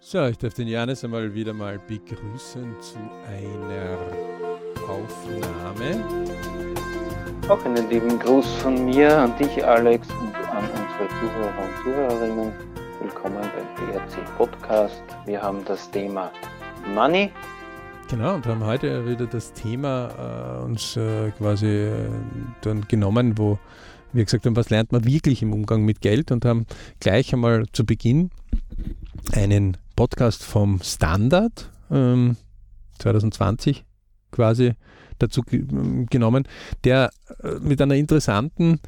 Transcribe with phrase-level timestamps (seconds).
[0.00, 3.98] So, ich darf den Janis einmal wieder mal begrüßen zu einer
[4.88, 6.04] Aufnahme.
[7.48, 12.52] Auch einen lieben Gruß von mir an dich, Alex, und an unsere Zuhörer und Zuhörerinnen.
[13.02, 15.02] Willkommen beim BRC Podcast.
[15.26, 16.30] Wir haben das Thema
[16.94, 17.32] Money.
[18.08, 22.08] Genau, und haben heute wieder das Thema äh, uns äh, quasi äh,
[22.60, 23.58] dann genommen, wo
[24.12, 26.66] wir gesagt haben, was lernt man wirklich im Umgang mit Geld und haben
[27.00, 28.30] gleich einmal zu Beginn
[29.32, 32.36] einen Podcast vom Standard ähm,
[33.00, 33.84] 2020
[34.30, 34.74] quasi
[35.18, 36.46] dazu genommen,
[36.84, 37.10] der
[37.42, 38.78] äh, mit einer interessanten,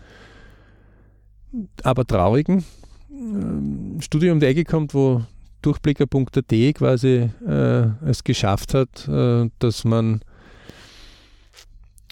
[1.82, 2.64] aber traurigen
[3.10, 5.24] äh, Studie um die Ecke kommt, wo
[5.62, 10.20] Durchblicker.at quasi äh, es geschafft hat, äh, dass man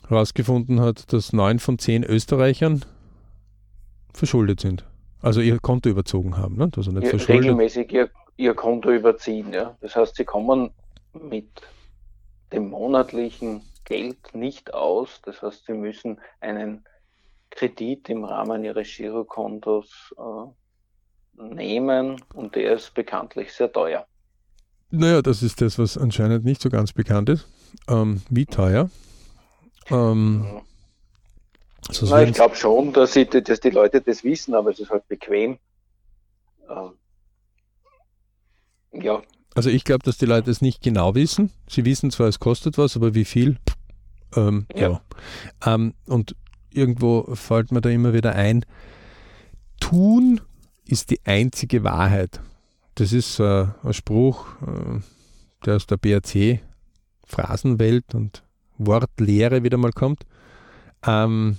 [0.08, 2.84] herausgefunden hat, dass neun von zehn Österreichern
[4.12, 4.84] verschuldet sind.
[5.22, 6.56] Also ihr Konto überzogen haben.
[6.56, 6.68] Ne?
[6.76, 7.44] Also nicht ja, verschuldet.
[7.44, 9.52] Regelmäßig ihr, ihr Konto überziehen.
[9.52, 9.76] Ja?
[9.82, 10.70] Das heißt, sie kommen
[11.12, 11.50] mit
[12.52, 15.20] dem monatlichen Geld nicht aus.
[15.24, 16.84] Das heißt, sie müssen einen
[17.50, 24.06] Kredit im Rahmen ihres Girokontos äh, nehmen und der ist bekanntlich sehr teuer.
[24.90, 27.46] Naja, das ist das, was anscheinend nicht so ganz bekannt ist.
[27.88, 28.90] Ähm, wie teuer?
[29.90, 30.62] Ähm,
[31.88, 34.90] also Na, ich glaube schon, dass, ich, dass, die Leute das wissen, aber es ist
[34.90, 35.58] halt bequem.
[36.68, 36.92] Ähm,
[38.92, 39.22] ja.
[39.54, 41.50] Also ich glaube, dass die Leute es nicht genau wissen.
[41.68, 43.58] Sie wissen zwar, es kostet was, aber wie viel?
[44.36, 44.90] Ähm, ja.
[44.90, 45.74] ja.
[45.74, 46.36] Ähm, und
[46.72, 48.64] irgendwo fällt mir da immer wieder ein,
[49.80, 50.40] tun
[50.84, 52.40] ist die einzige Wahrheit.
[52.94, 55.00] Das ist äh, ein Spruch, äh,
[55.64, 56.60] der aus der BRC
[57.24, 58.42] Phrasenwelt und
[58.78, 60.24] Wortlehre wieder mal kommt.
[61.06, 61.58] Ähm,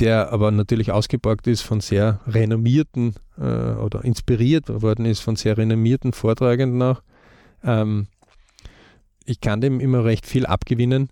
[0.00, 5.56] der aber natürlich ausgeborgt ist von sehr renommierten äh, oder inspiriert worden ist von sehr
[5.56, 7.02] renommierten Vortragenden auch.
[7.64, 8.06] Ähm,
[9.24, 11.10] ich kann dem immer recht viel abgewinnen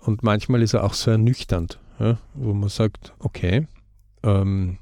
[0.00, 3.66] und manchmal ist er auch so ernüchternd, ja, wo man sagt, okay,
[4.22, 4.78] ähm,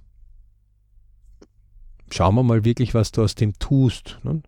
[2.10, 4.18] schauen wir mal wirklich, was du aus dem tust.
[4.22, 4.42] Ne?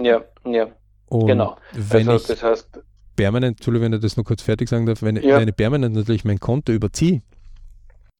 [0.00, 0.68] Ja, ja,
[1.06, 1.56] und genau.
[1.72, 2.80] Wenn also, ich das heißt,
[3.16, 5.38] permanent, Entschuldigung, wenn ich das nur kurz fertig sagen darf, wenn, ja.
[5.38, 7.22] wenn ich permanent natürlich mein Konto überziehe,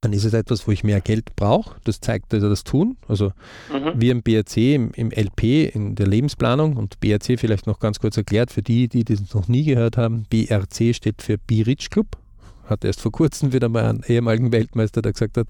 [0.01, 1.77] dann ist es etwas, wo ich mehr Geld brauche.
[1.85, 2.99] Das zeigt also das Tun.
[3.09, 3.33] Also
[3.73, 3.93] mhm.
[4.01, 8.17] wir im BRC, im, im, LP, in der Lebensplanung und BRC vielleicht noch ganz kurz
[8.17, 10.27] erklärt für die, die das noch nie gehört haben.
[10.29, 12.19] BRC steht für Be-Rich Club.
[12.67, 15.49] Hat erst vor kurzem wieder mal einen ehemaligen Weltmeister, der gesagt hat,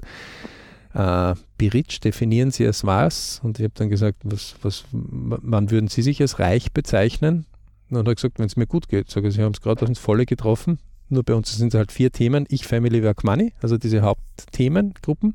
[0.95, 3.41] äh, Be-Rich definieren Sie als was?
[3.43, 7.47] Und ich habe dann gesagt, was, was, wann würden Sie sich als reich bezeichnen?
[7.91, 9.11] Und er hat gesagt, wenn es mir gut geht.
[9.11, 10.79] Sage, Sie haben es gerade ins Volle getroffen.
[11.09, 12.47] Nur bei uns sind es halt vier Themen.
[12.49, 15.35] Ich, Family, Work, Money, also diese Hauptthemengruppen.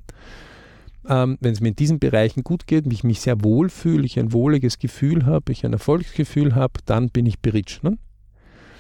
[1.08, 4.20] Ähm, Wenn es mir in diesen Bereichen gut geht, ich mich sehr wohl fühle, ich
[4.20, 7.82] ein wohliges Gefühl habe, ich ein Erfolgsgefühl habe, dann bin ich Berich.
[7.84, 7.98] Ne?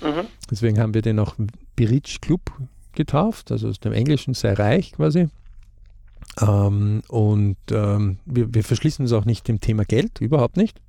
[0.01, 0.27] Mhm.
[0.49, 1.35] Deswegen haben wir den auch
[1.75, 2.51] Berich Club
[2.93, 5.29] getauft, also aus dem Englischen sehr reich quasi.
[6.41, 10.79] Ähm, und ähm, wir, wir, verschließen uns auch nicht dem Thema Geld, überhaupt nicht,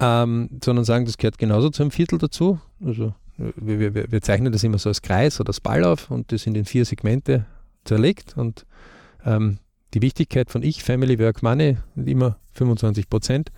[0.00, 2.58] ähm, sondern sagen, das gehört genauso zu einem Viertel dazu.
[2.84, 3.14] Also
[3.56, 6.42] wir, wir, wir, zeichnen das immer so als Kreis oder als Ball auf und das
[6.42, 7.46] sind in vier Segmente
[7.84, 8.66] zerlegt und
[9.24, 9.58] ähm,
[9.94, 13.50] die Wichtigkeit von Ich, Family, Work, Money, immer 25 Prozent,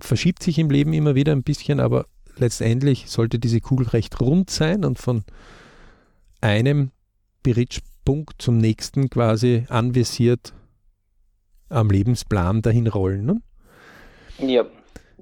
[0.00, 4.50] verschiebt sich im Leben immer wieder ein bisschen, aber letztendlich sollte diese Kugel recht rund
[4.50, 5.24] sein und von
[6.40, 6.90] einem
[7.42, 10.52] Berichtspunkt zum nächsten quasi anvisiert
[11.68, 13.24] am Lebensplan dahin rollen.
[13.24, 13.40] Ne?
[14.38, 14.64] Ja,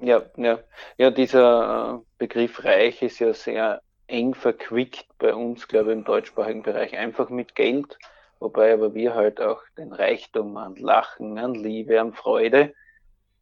[0.04, 0.60] ja, ja.
[0.98, 6.04] Ja, dieser äh, Begriff reich ist ja sehr eng verquickt bei uns, glaube ich, im
[6.04, 7.98] deutschsprachigen Bereich, einfach mit Geld,
[8.38, 12.74] wobei aber wir halt auch den Reichtum an Lachen, an Liebe, an Freude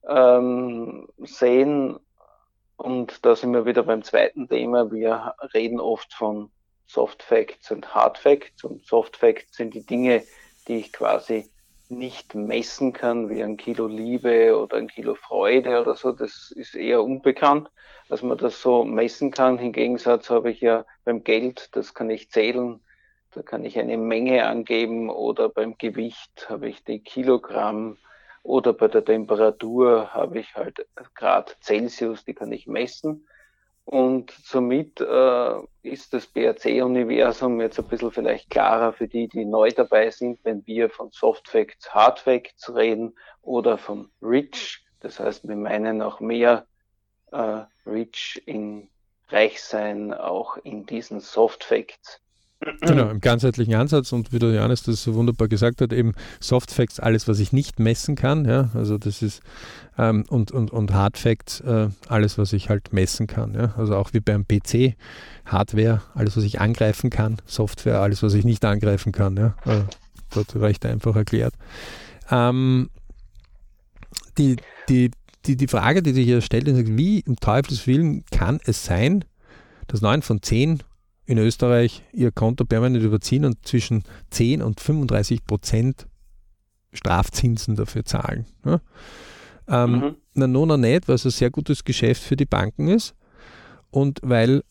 [0.09, 1.99] ähm, sehen.
[2.77, 4.91] Und da sind wir wieder beim zweiten Thema.
[4.91, 6.51] Wir reden oft von
[6.87, 8.65] Soft Facts und Hard Facts.
[8.65, 10.23] Und Soft Facts sind die Dinge,
[10.67, 11.51] die ich quasi
[11.93, 16.13] nicht messen kann, wie ein Kilo Liebe oder ein Kilo Freude oder so.
[16.13, 17.71] Das ist eher unbekannt,
[18.09, 19.59] dass man das so messen kann.
[19.59, 22.81] Im Gegensatz habe ich ja beim Geld, das kann ich zählen,
[23.33, 27.97] da kann ich eine Menge angeben oder beim Gewicht habe ich die Kilogramm
[28.43, 33.27] oder bei der Temperatur habe ich halt Grad Celsius, die kann ich messen.
[33.85, 39.71] Und somit äh, ist das BRC-Universum jetzt ein bisschen vielleicht klarer für die, die neu
[39.71, 44.85] dabei sind, wenn wir von Soft Facts, Hard Facts reden oder von Rich.
[45.01, 46.67] Das heißt, wir meinen auch mehr
[47.33, 48.89] äh, Rich in
[49.29, 52.21] Reichsein, auch in diesen Soft Facts
[52.81, 57.01] Genau, im ganzheitlichen Ansatz und wie der Johannes das so wunderbar gesagt hat, eben Softfacts,
[57.01, 59.43] alles, was ich nicht messen kann, ja, also das ist
[59.99, 64.13] ähm, und, und, und Hardfacts, äh, alles, was ich halt messen kann, ja, also auch
[64.13, 64.95] wie beim PC,
[65.47, 69.83] Hardware, alles, was ich angreifen kann, Software, alles, was ich nicht angreifen kann, ja, äh,
[70.31, 71.55] dort recht einfach erklärt.
[72.31, 72.91] Ähm,
[74.39, 74.57] die,
[74.89, 75.11] die,
[75.47, 79.25] die, die Frage, die sich hier stellt, ist, wie im Teufels Willen kann es sein,
[79.89, 80.83] dass neun von zehn
[81.27, 86.07] in Österreich ihr Konto permanent überziehen und zwischen 10 und 35 Prozent
[86.93, 88.47] Strafzinsen dafür zahlen.
[88.65, 88.81] Ja?
[89.69, 90.15] Ähm, mhm.
[90.35, 93.15] Na, nona nicht, weil es ein sehr gutes Geschäft für die Banken ist
[93.91, 94.63] und weil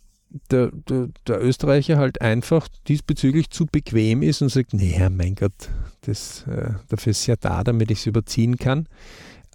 [0.49, 5.69] der, der, der, Österreicher halt einfach diesbezüglich zu bequem ist und sagt, naja, mein Gott,
[6.01, 8.87] das, äh, dafür ist es ja da, damit ich es überziehen kann.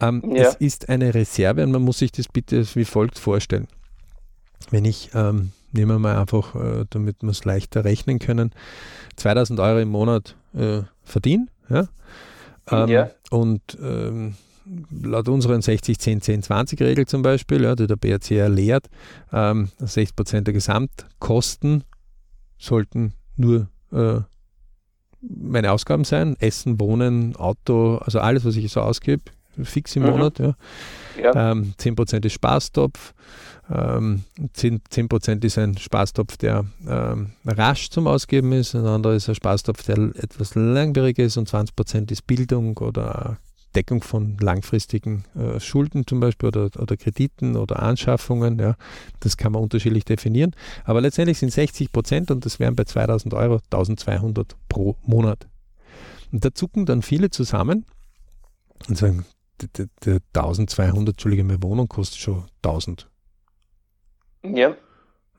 [0.00, 0.48] Ähm, ja.
[0.48, 3.69] Es ist eine Reserve und man muss sich das bitte wie folgt vorstellen.
[4.70, 8.50] Wenn ich ähm, nehmen wir mal einfach, äh, damit wir es leichter rechnen können,
[9.17, 11.50] 2000 Euro im Monat äh, verdienen.
[11.69, 11.88] Ja?
[12.70, 13.11] Ähm, ja.
[13.31, 14.34] Und ähm,
[14.90, 18.88] laut unseren 60-10-10-20-Regel zum Beispiel, ja, die der BRC erlehrt,
[19.32, 21.84] ähm, 60% der Gesamtkosten
[22.58, 24.20] sollten nur äh,
[25.20, 26.37] meine Ausgaben sein.
[26.40, 29.22] Essen, Wohnen, Auto, also alles, was ich so ausgebe,
[29.62, 30.11] fix im mhm.
[30.11, 30.38] Monat.
[30.38, 30.55] Ja.
[31.20, 31.52] Ja.
[31.52, 33.14] Ähm, 10% ist Spaßtopf,
[33.71, 34.23] ähm,
[34.55, 39.35] 10%, 10 ist ein Spaßtopf, der ähm, rasch zum Ausgeben ist, ein anderer ist ein
[39.35, 43.39] Spaßtopf, der etwas langwierig ist und 20% ist Bildung oder
[43.75, 48.59] Deckung von langfristigen äh, Schulden zum Beispiel oder, oder Krediten oder Anschaffungen.
[48.59, 48.77] Ja,
[49.21, 50.53] das kann man unterschiedlich definieren.
[50.85, 55.47] Aber letztendlich sind 60 Prozent und das wären bei 2000 Euro 1200 pro Monat.
[56.33, 57.85] Und da zucken dann viele zusammen
[58.89, 59.27] und sagen,
[59.77, 63.09] der, der 1200, Entschuldige, meine Wohnung kostet schon 1000.
[64.54, 64.76] Ja.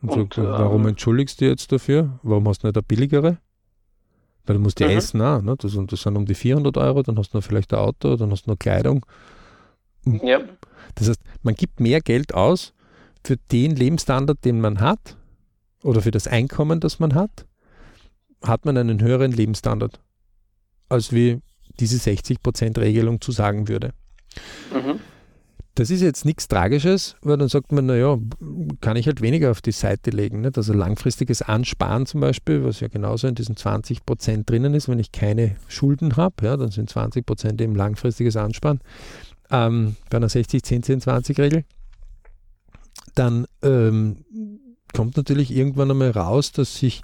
[0.01, 2.19] Und, und so, warum ähm, entschuldigst du jetzt dafür?
[2.23, 3.37] Warum hast du nicht eine billigere?
[4.45, 4.97] Weil du musst ja mhm.
[4.97, 5.55] essen auch, ne?
[5.57, 8.31] das, das sind um die 400 Euro, dann hast du noch vielleicht ein Auto, dann
[8.31, 9.05] hast du noch Kleidung.
[10.05, 10.39] Ja.
[10.95, 12.73] Das heißt, man gibt mehr Geld aus
[13.25, 15.17] für den Lebensstandard, den man hat,
[15.83, 17.45] oder für das Einkommen, das man hat,
[18.43, 19.99] hat man einen höheren Lebensstandard,
[20.87, 21.41] als wie
[21.79, 23.93] diese 60%-Regelung zu sagen würde.
[24.73, 24.99] Mhm.
[25.77, 28.17] Das ist jetzt nichts Tragisches, weil dann sagt man, naja,
[28.81, 30.41] kann ich halt weniger auf die Seite legen.
[30.41, 30.57] Nicht?
[30.57, 34.97] Also langfristiges Ansparen zum Beispiel, was ja genauso in diesen 20 Prozent drinnen ist, wenn
[34.97, 38.79] ich keine Schulden habe, ja, dann sind 20 Prozent eben langfristiges Ansparen.
[39.51, 41.63] Ähm, bei einer 60-10-10-20-Regel.
[43.13, 44.25] Dann ähm,
[44.95, 47.03] kommt natürlich irgendwann einmal raus, dass sich,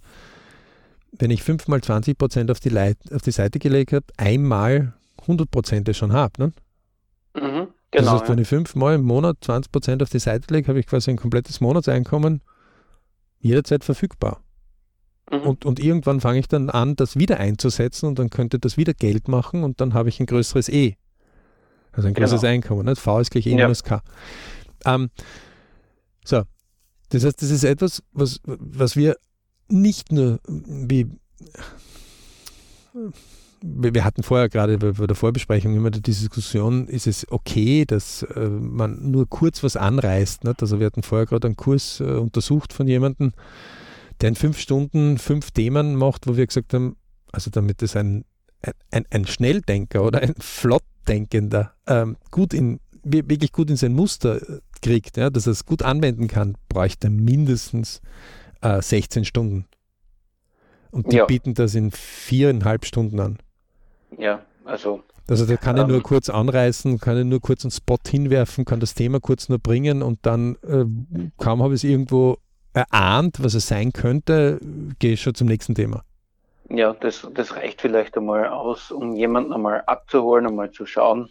[1.12, 5.96] wenn ich fünfmal 20 Prozent auf, die auf die Seite gelegt habe, einmal 100 Prozent
[5.96, 6.54] schon habe.
[7.36, 7.68] Mhm.
[7.94, 10.88] Genau, das heißt, wenn ich fünfmal im Monat 20% auf die Seite lege, habe ich
[10.88, 12.42] quasi ein komplettes Monatseinkommen
[13.40, 14.42] jederzeit verfügbar.
[15.32, 15.42] Mhm.
[15.42, 18.94] Und, und irgendwann fange ich dann an, das wieder einzusetzen und dann könnte das wieder
[18.94, 20.96] Geld machen und dann habe ich ein größeres E.
[21.92, 22.54] Also ein größeres genau.
[22.54, 22.86] Einkommen.
[22.86, 23.00] Nicht?
[23.00, 23.58] V ist gleich E ja.
[23.58, 24.02] minus K.
[24.86, 25.12] Ähm,
[26.26, 26.44] so,
[27.10, 29.18] das heißt, das ist etwas, was, was wir
[29.68, 31.08] nicht nur wie
[33.66, 38.50] wir hatten vorher gerade bei der Vorbesprechung immer die Diskussion, ist es okay, dass äh,
[38.50, 40.44] man nur kurz was anreißt.
[40.44, 40.62] Nicht?
[40.62, 43.32] Also wir hatten vorher gerade einen Kurs äh, untersucht von jemandem,
[44.20, 46.98] der in fünf Stunden fünf Themen macht, wo wir gesagt haben,
[47.32, 48.26] also damit es ein,
[48.92, 54.60] ein, ein Schnelldenker oder ein Flottdenkender ähm, gut in, wirklich gut in sein Muster äh,
[54.82, 58.02] kriegt, ja, dass er es gut anwenden kann, bräuchte er mindestens
[58.62, 59.68] äh, 16 Stunden.
[60.92, 61.26] Und die ja.
[61.26, 63.38] bieten das in viereinhalb Stunden an.
[64.18, 65.04] Ja, also.
[65.28, 68.82] Also der kann ähm, nur kurz anreißen, kann ich nur kurz einen Spot hinwerfen, kann
[68.82, 70.86] das Thema kurz nur bringen und dann äh,
[71.38, 72.38] kaum habe ich es irgendwo
[72.74, 74.60] erahnt, was es sein könnte,
[75.00, 76.04] gehe ich schon zum nächsten Thema.
[76.70, 81.30] Ja, das, das reicht vielleicht einmal aus, um jemanden einmal abzuholen, einmal zu schauen.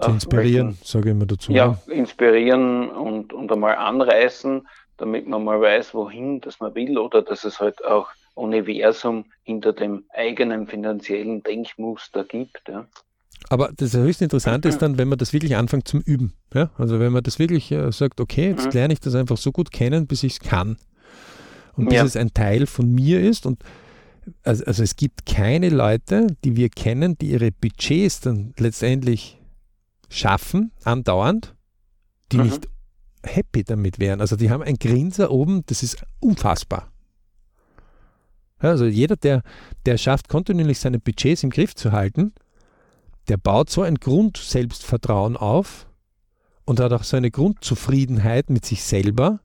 [0.00, 1.52] Zu inspirieren, sage ich immer dazu.
[1.52, 4.66] Ja, inspirieren und, und einmal anreißen,
[4.96, 9.72] damit man mal weiß, wohin das man will oder dass es halt auch Universum hinter
[9.72, 12.68] dem eigenen finanziellen Denkmuster gibt.
[12.68, 12.86] Ja.
[13.48, 16.34] Aber das höchst Interessante ist dann, wenn man das wirklich anfängt zum Üben.
[16.54, 16.70] Ja?
[16.78, 18.72] Also wenn man das wirklich äh, sagt, okay, jetzt mhm.
[18.72, 20.76] lerne ich das einfach so gut kennen, bis ich es kann.
[21.76, 22.04] Und bis ja.
[22.04, 23.46] es ein Teil von mir ist.
[23.46, 23.62] Und
[24.42, 29.40] also, also es gibt keine Leute, die wir kennen, die ihre Budgets dann letztendlich
[30.08, 31.54] schaffen, andauernd,
[32.32, 32.44] die mhm.
[32.44, 32.68] nicht
[33.22, 34.20] happy damit wären.
[34.20, 36.90] Also die haben ein Grinser oben, das ist unfassbar.
[38.70, 39.42] Also jeder, der,
[39.86, 42.32] der schafft, kontinuierlich seine Budgets im Griff zu halten,
[43.28, 45.86] der baut so ein Grundselbstvertrauen auf
[46.64, 49.40] und hat auch so eine Grundzufriedenheit mit sich selber,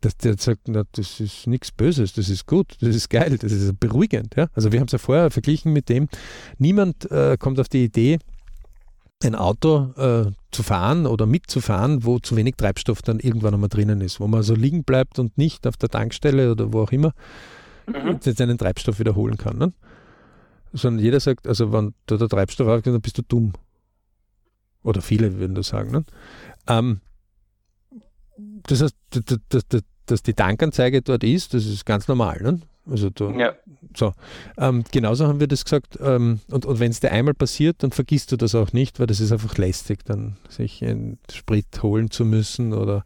[0.00, 3.50] dass der sagt, na, das ist nichts Böses, das ist gut, das ist geil, das
[3.50, 4.36] ist beruhigend.
[4.36, 4.48] Ja?
[4.54, 6.08] Also wir haben es ja vorher verglichen mit dem,
[6.58, 8.18] niemand äh, kommt auf die Idee,
[9.24, 14.00] ein Auto äh, zu fahren oder mitzufahren, wo zu wenig Treibstoff dann irgendwann einmal drinnen
[14.00, 17.12] ist, wo man so liegen bleibt und nicht auf der Tankstelle oder wo auch immer
[17.86, 18.18] mhm.
[18.20, 19.58] seinen Treibstoff wiederholen kann.
[19.58, 19.72] Ne?
[20.72, 23.54] Sondern jeder sagt, also wenn da der Treibstoff aufgeht, dann bist du dumm.
[24.84, 25.90] Oder viele würden das sagen.
[25.90, 26.04] Ne?
[26.68, 27.00] Ähm,
[28.64, 28.96] das heißt,
[30.06, 32.40] dass, die Tankanzeige dort ist, das ist ganz normal.
[32.40, 32.60] Ne?
[32.90, 33.54] Also da, ja.
[33.96, 34.12] so.
[34.56, 35.98] Ähm, genauso haben wir das gesagt.
[36.00, 39.06] Ähm, und und wenn es dir einmal passiert, dann vergisst du das auch nicht, weil
[39.06, 43.04] das ist einfach lästig, dann sich einen Sprit holen zu müssen oder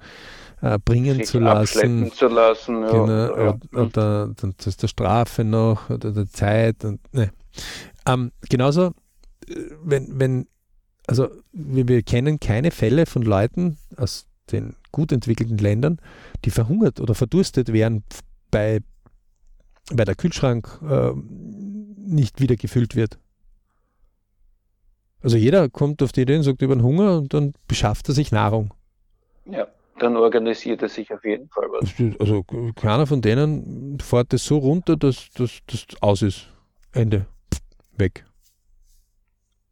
[0.63, 2.13] äh, bringen sich zu lassen.
[2.13, 2.83] zu lassen.
[2.83, 3.33] Ja, genau, ja.
[3.33, 6.85] Oder, oder dann das der Strafe noch oder der Zeit.
[6.85, 7.33] Und, ne.
[8.07, 8.93] ähm, genauso,
[9.49, 10.47] äh, wenn, wenn,
[11.07, 15.99] also wir, wir kennen keine Fälle von Leuten aus den gut entwickelten Ländern,
[16.45, 18.05] die verhungert oder verdurstet wären
[18.51, 18.81] bei,
[19.91, 21.13] bei der Kühlschrank äh,
[21.97, 23.19] nicht wieder gefüllt wird.
[25.23, 28.15] Also jeder kommt auf die Idee und sagt über den Hunger und dann beschafft er
[28.15, 28.75] sich Nahrung.
[29.45, 31.93] Ja, dann organisiert er sich auf jeden Fall was.
[32.19, 32.43] Also
[32.75, 35.61] keiner von denen fährt das so runter, dass das
[36.01, 36.49] aus ist.
[36.93, 37.27] Ende.
[37.97, 38.25] Weg.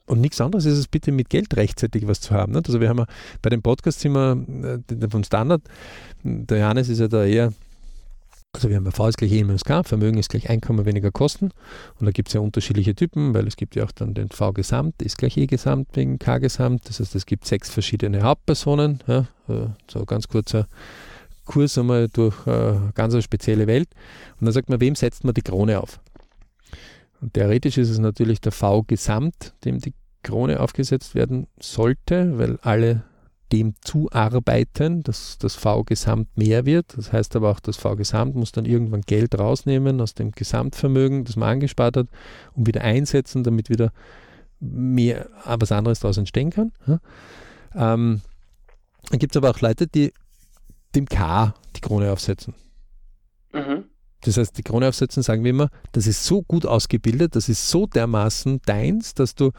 [0.07, 2.53] Und nichts anderes ist es bitte mit Geld rechtzeitig was zu haben.
[2.53, 2.67] Nicht?
[2.67, 3.07] Also wir haben ja
[3.43, 5.63] bei dem Podcast immer äh, vom Standard,
[6.25, 7.53] der Johannes ist ja da eher,
[8.53, 11.11] also wir haben ja V ist gleich E minus K, Vermögen ist gleich Einkommen weniger
[11.11, 11.51] Kosten.
[11.99, 14.53] Und da gibt es ja unterschiedliche Typen, weil es gibt ja auch dann den V
[14.53, 16.89] Gesamt, ist gleich E Gesamt wegen K Gesamt.
[16.89, 19.03] Das heißt, es gibt sechs verschiedene Hauptpersonen.
[19.07, 20.67] Ja, äh, so ganz kurzer
[21.47, 23.89] Kurs einmal durch äh, ganz eine spezielle Welt.
[24.41, 26.01] Und dann sagt man, wem setzt man die Krone auf?
[27.21, 32.59] Und theoretisch ist es natürlich der V Gesamt, dem die Krone aufgesetzt werden sollte, weil
[32.63, 33.05] alle
[33.53, 36.97] dem zuarbeiten, dass das V-Gesamt mehr wird.
[36.97, 41.37] Das heißt aber auch, das V-Gesamt muss dann irgendwann Geld rausnehmen aus dem Gesamtvermögen, das
[41.37, 42.09] man angespart hat,
[42.55, 43.93] und wieder einsetzen, damit wieder
[44.61, 46.73] mehr was anderes daraus entstehen kann.
[47.75, 48.21] Ähm,
[49.09, 50.13] dann gibt es aber auch Leute, die
[50.95, 52.55] dem K die Krone aufsetzen.
[53.53, 53.85] Mhm.
[54.23, 57.71] Das heißt, die Krone aufsetzen, sagen wir immer, das ist so gut ausgebildet, das ist
[57.71, 59.51] so dermaßen deins, dass du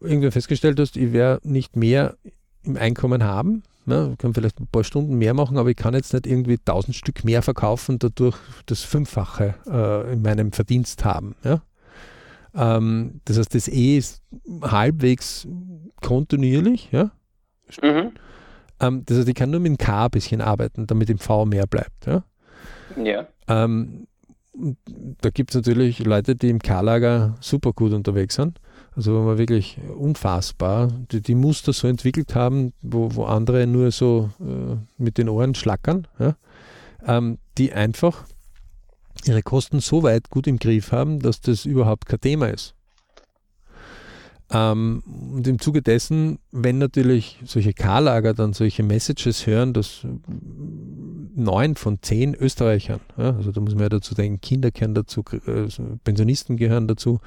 [0.00, 2.16] irgendwann festgestellt hast, ich werde nicht mehr
[2.64, 3.62] im Einkommen haben.
[3.86, 6.58] Ja, ich kann vielleicht ein paar Stunden mehr machen, aber ich kann jetzt nicht irgendwie
[6.58, 11.34] tausend Stück mehr verkaufen, dadurch das Fünffache äh, in meinem Verdienst haben.
[11.44, 11.60] Ja?
[12.54, 14.22] Ähm, das heißt, das E ist
[14.62, 15.46] halbwegs
[16.00, 16.88] kontinuierlich.
[16.92, 17.10] Ja?
[17.82, 18.12] Mhm.
[18.80, 21.44] Ähm, das heißt, ich kann nur mit dem K ein bisschen arbeiten, damit im V
[21.44, 22.06] mehr bleibt.
[22.06, 22.24] Ja.
[22.96, 23.26] ja.
[23.48, 24.06] Ähm,
[25.20, 28.60] da gibt es natürlich Leute, die im K-Lager super gut unterwegs sind.
[28.96, 33.90] Also wo man wirklich unfassbar die, die, Muster so entwickelt haben, wo, wo andere nur
[33.90, 36.36] so äh, mit den Ohren schlackern, ja?
[37.04, 38.24] ähm, die einfach
[39.24, 42.74] ihre Kosten so weit gut im Griff haben, dass das überhaupt kein Thema ist.
[44.50, 50.06] Ähm, und im Zuge dessen, wenn natürlich solche K-Lager dann solche Messages hören, dass
[51.34, 55.24] neun von zehn Österreichern, ja, also da muss man ja dazu denken, Kinder gehören dazu,
[55.46, 55.68] äh,
[56.04, 57.20] Pensionisten gehören dazu,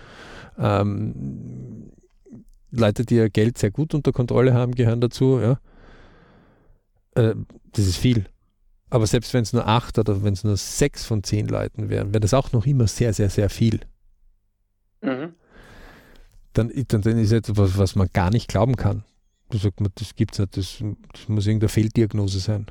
[0.59, 1.91] ähm,
[2.69, 5.39] Leute, die ihr Geld sehr gut unter Kontrolle haben, gehören dazu.
[5.39, 5.59] Ja.
[7.15, 7.35] Äh,
[7.71, 8.25] das ist viel.
[8.89, 12.13] Aber selbst wenn es nur acht oder wenn es nur sechs von zehn Leuten wären,
[12.13, 13.79] wäre das auch noch immer sehr, sehr, sehr viel.
[15.01, 15.33] Mhm
[16.57, 19.03] dann, dann, dann ist etwas, was man gar nicht glauben kann.
[19.49, 20.83] Da sagt man, das gibt es nicht, das,
[21.13, 22.67] das, muss irgendeine Fehldiagnose sein.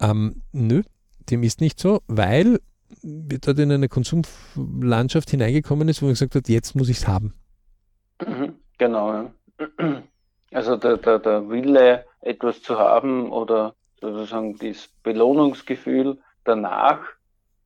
[0.00, 0.82] Ähm, nö,
[1.30, 2.60] dem ist nicht so, weil
[3.02, 7.08] wir dort in eine Konsumlandschaft hineingekommen ist, wo man gesagt hat, jetzt muss ich es
[7.08, 7.34] haben.
[8.24, 9.30] Mhm, genau.
[10.52, 17.00] Also der, der, der Wille, etwas zu haben oder sozusagen das Belohnungsgefühl danach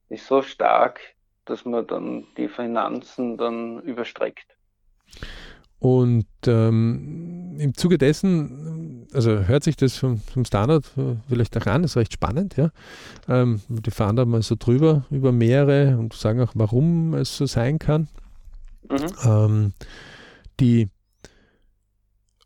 [0.09, 1.01] ist so stark,
[1.51, 4.47] dass man dann die Finanzen dann überstreckt.
[5.81, 10.85] Und ähm, im Zuge dessen, also hört sich das vom, vom Standard
[11.29, 12.71] vielleicht auch an, ist recht spannend, ja.
[13.29, 17.47] Ähm, die fahren da mal so drüber über Meere und sagen auch, warum es so
[17.47, 18.09] sein kann.
[18.91, 19.07] Mhm.
[19.25, 19.73] Ähm,
[20.61, 20.91] die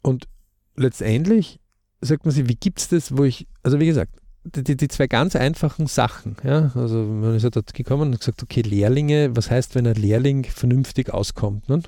[0.02, 0.28] und
[0.76, 1.58] letztendlich
[2.00, 5.06] sagt man sich, wie gibt es das, wo ich, also wie gesagt, die, die, zwei
[5.06, 6.36] ganz einfachen Sachen.
[6.44, 6.70] Ja?
[6.74, 10.44] Also man ist ja dort gekommen und gesagt, okay, Lehrlinge, was heißt, wenn ein Lehrling
[10.44, 11.68] vernünftig auskommt?
[11.68, 11.82] Ne?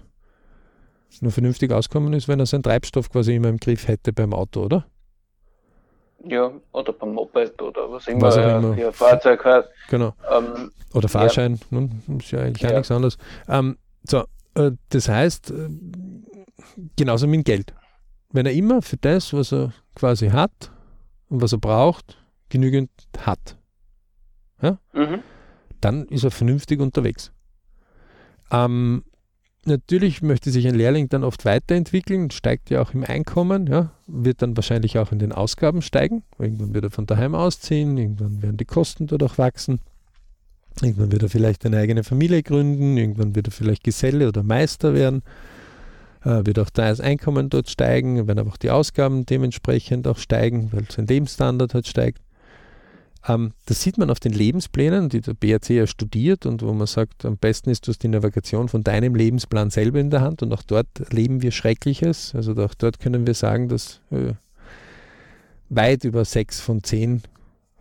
[1.20, 4.64] Nur vernünftig auskommen ist, wenn er seinen Treibstoff quasi immer im Griff hätte beim Auto,
[4.64, 4.86] oder?
[6.25, 8.92] Ja, oder beim Moped oder was immer, was auch immer.
[8.92, 9.68] Fahrzeug hat.
[9.88, 10.14] Genau.
[10.30, 11.80] Ähm, oder Fahrschein, ja.
[11.80, 11.90] Ne?
[12.18, 12.72] ist ja eigentlich ja.
[12.72, 13.16] nichts anderes.
[13.48, 15.68] Ähm, so, äh, das heißt, äh,
[16.96, 17.75] genauso mit dem Geld.
[18.32, 20.70] Wenn er immer für das, was er quasi hat,
[21.28, 22.16] und was er braucht,
[22.48, 23.56] genügend hat,
[24.62, 24.78] ja?
[24.92, 25.20] Mhm.
[25.80, 27.32] dann ist er vernünftig unterwegs.
[28.50, 29.04] Ähm,
[29.64, 34.42] natürlich möchte sich ein Lehrling dann oft weiterentwickeln, steigt ja auch im Einkommen, ja, wird
[34.42, 36.22] dann wahrscheinlich auch in den Ausgaben steigen.
[36.38, 39.80] Irgendwann wird er von daheim ausziehen, irgendwann werden die Kosten dort auch wachsen.
[40.82, 44.92] Irgendwann wird er vielleicht eine eigene Familie gründen, irgendwann wird er vielleicht Geselle oder Meister
[44.92, 45.22] werden,
[46.22, 50.70] äh, wird auch das Einkommen dort steigen, werden aber auch die Ausgaben dementsprechend auch steigen,
[50.72, 52.20] weil sein Lebensstandard halt steigt.
[53.28, 56.87] Ähm, das sieht man auf den Lebensplänen, die der BRC ja studiert und wo man
[56.87, 60.42] sagt, am besten ist, du hast die Navigation von deinem Lebensplan selber in der Hand
[60.42, 62.35] und auch dort leben wir Schreckliches.
[62.35, 64.35] Also auch dort können wir sagen, dass äh,
[65.68, 67.23] weit über sechs von zehn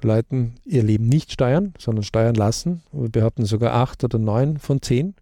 [0.02, 2.84] Leuten ihr Leben nicht steuern, sondern steuern lassen.
[2.92, 5.16] Wir behaupten sogar acht oder neun von zehn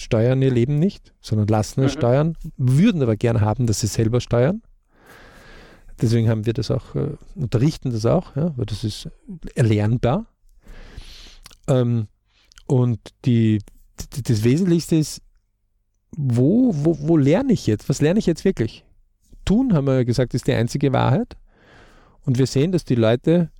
[0.00, 1.98] steuern ihr Leben nicht, sondern lassen es mhm.
[1.98, 4.62] steuern, würden aber gern haben, dass sie selber steuern.
[6.00, 9.08] Deswegen haben wir das auch, äh, unterrichten das auch, ja, weil das ist
[9.54, 10.26] erlernbar.
[11.66, 12.08] Ähm,
[12.66, 13.60] und die,
[14.14, 15.22] die, das Wesentlichste ist,
[16.16, 17.88] wo, wo, wo lerne ich jetzt?
[17.88, 18.84] Was lerne ich jetzt wirklich?
[19.44, 21.36] Tun, haben wir ja gesagt, ist die einzige Wahrheit.
[22.24, 23.50] Und wir sehen, dass die Leute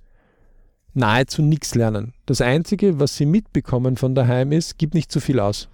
[0.93, 2.13] nahezu nichts lernen.
[2.25, 5.69] Das Einzige, was sie mitbekommen von daheim ist, gibt nicht zu viel aus.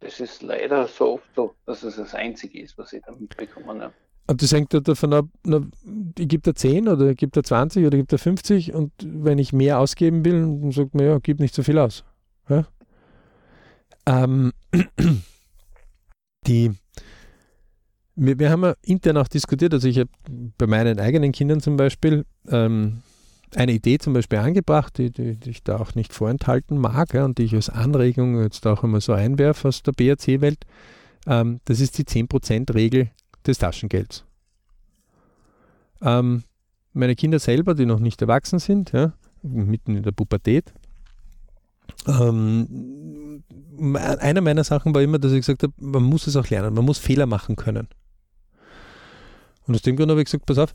[0.00, 3.80] Das ist leider so oft so, dass es das Einzige ist, was sie da mitbekommen.
[3.80, 3.92] Ja.
[4.28, 5.60] Und das hängt davon ab, na,
[6.18, 8.92] ich gebe da 10 oder ich gebe da 20 oder ich gebe da 50 und
[9.04, 12.04] wenn ich mehr ausgeben will, dann sagt man, ja, gib nicht so viel aus.
[12.48, 12.66] Ja?
[14.06, 14.52] Ähm,
[16.46, 16.72] die,
[18.16, 20.10] wir, wir haben ja intern auch diskutiert, also ich habe
[20.58, 23.02] bei meinen eigenen Kindern zum Beispiel ähm,
[23.54, 27.24] eine Idee zum Beispiel angebracht, die, die, die, ich da auch nicht vorenthalten mag ja,
[27.24, 30.64] und die ich als Anregung jetzt auch immer so einwerfe aus der BRC-Welt.
[31.28, 33.10] Ähm, das ist die 10%-Regel
[33.46, 34.24] des Taschengelds.
[36.02, 36.44] Ähm,
[36.92, 39.12] meine Kinder selber, die noch nicht erwachsen sind, ja,
[39.42, 40.72] mitten in der Pubertät,
[42.06, 43.42] ähm,
[44.00, 46.84] einer meiner Sachen war immer, dass ich gesagt habe, man muss es auch lernen, man
[46.84, 47.88] muss Fehler machen können.
[49.66, 50.74] Und aus dem Grund habe ich gesagt, pass auf,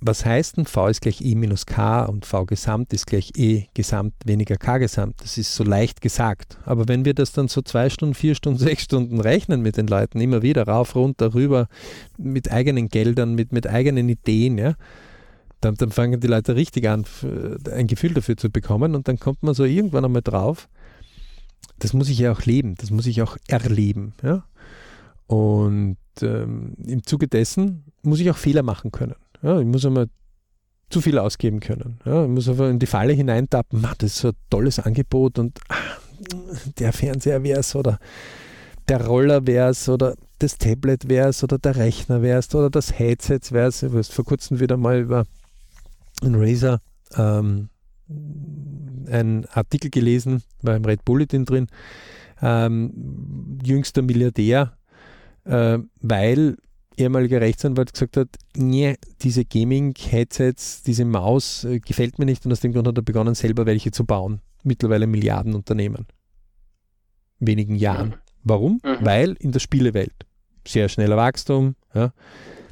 [0.00, 3.64] was heißt denn V ist gleich E minus K und V gesamt ist gleich E
[3.74, 5.16] gesamt weniger K gesamt?
[5.22, 6.58] Das ist so leicht gesagt.
[6.64, 9.86] Aber wenn wir das dann so zwei Stunden, vier Stunden, sechs Stunden rechnen mit den
[9.86, 11.68] Leuten, immer wieder rauf, runter, rüber,
[12.16, 14.74] mit eigenen Geldern, mit, mit eigenen Ideen, ja,
[15.60, 17.04] dann, dann fangen die Leute richtig an,
[17.70, 20.68] ein Gefühl dafür zu bekommen und dann kommt man so irgendwann einmal drauf,
[21.78, 24.14] das muss ich ja auch leben, das muss ich auch erleben.
[24.22, 24.44] Ja?
[25.26, 29.14] Und ähm, im Zuge dessen muss ich auch Fehler machen können.
[29.42, 30.08] Ja, ich muss einmal
[30.90, 32.00] zu viel ausgeben können.
[32.04, 35.58] Ja, ich muss einfach in die Falle hineintappen, das ist so ein tolles Angebot und
[35.68, 35.76] ah,
[36.78, 37.98] der Fernseher wäre es oder
[38.88, 42.70] der Roller wäre es oder das Tablet wäre es oder der Rechner wäre es oder
[42.70, 43.82] das Headset wäre es.
[43.82, 45.24] Ich habe vor kurzem wieder mal über
[46.22, 46.80] einen Razer
[47.16, 47.68] ähm,
[48.08, 51.68] einen Artikel gelesen, war im Red Bulletin drin,
[52.42, 54.76] ähm, jüngster Milliardär,
[55.44, 56.56] äh, weil
[57.00, 62.60] ehemaliger Rechtsanwalt gesagt hat, nee, diese Gaming-Headsets, diese Maus äh, gefällt mir nicht und aus
[62.60, 64.40] dem Grund hat er begonnen, selber welche zu bauen.
[64.62, 66.06] Mittlerweile Milliardenunternehmen.
[67.40, 68.14] In wenigen Jahren.
[68.44, 68.80] Warum?
[68.84, 68.98] Mhm.
[69.00, 70.14] Weil in der Spielewelt.
[70.66, 71.74] Sehr schneller Wachstum.
[71.94, 72.12] Ja.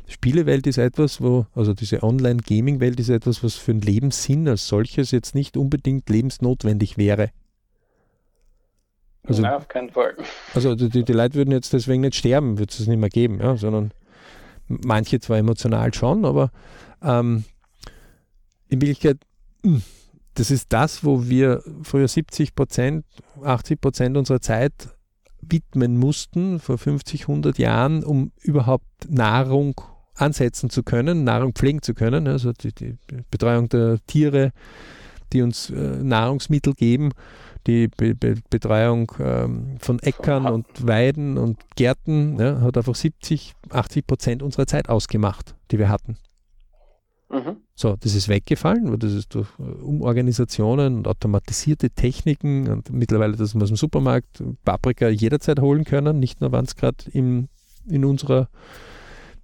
[0.06, 5.10] Spielewelt ist etwas, wo, also diese Online-Gaming-Welt ist etwas, was für einen Lebenssinn als solches
[5.10, 7.30] jetzt nicht unbedingt lebensnotwendig wäre.
[9.22, 10.16] Also, Nein, auf keinen Fall.
[10.54, 13.56] Also die, die Leute würden jetzt deswegen nicht sterben, würde es nicht mehr geben, ja,
[13.56, 13.92] sondern
[14.68, 16.50] manche zwar emotional schon, aber
[17.02, 17.44] ähm,
[18.68, 19.18] in Wirklichkeit,
[19.64, 19.82] hm,
[20.34, 23.04] das ist das, wo wir früher 70 Prozent,
[23.42, 24.94] 80 Prozent unserer Zeit
[25.40, 29.80] widmen mussten, vor 50, 100 Jahren, um überhaupt Nahrung
[30.14, 32.96] ansetzen zu können, Nahrung pflegen zu können, also die, die
[33.30, 34.52] Betreuung der Tiere,
[35.32, 37.12] die uns äh, Nahrungsmittel geben
[37.66, 43.54] die Be Be Betreuung ähm, von Äckern und Weiden und Gärten ja, hat einfach 70,
[43.70, 46.16] 80 Prozent unserer Zeit ausgemacht, die wir hatten.
[47.30, 47.58] Mhm.
[47.74, 53.36] So, das ist weggefallen, weil das ist durch äh, Umorganisationen und automatisierte Techniken und mittlerweile,
[53.36, 57.48] dass wir aus dem Supermarkt Paprika jederzeit holen können, nicht nur, wenn es gerade in
[58.04, 58.48] unserer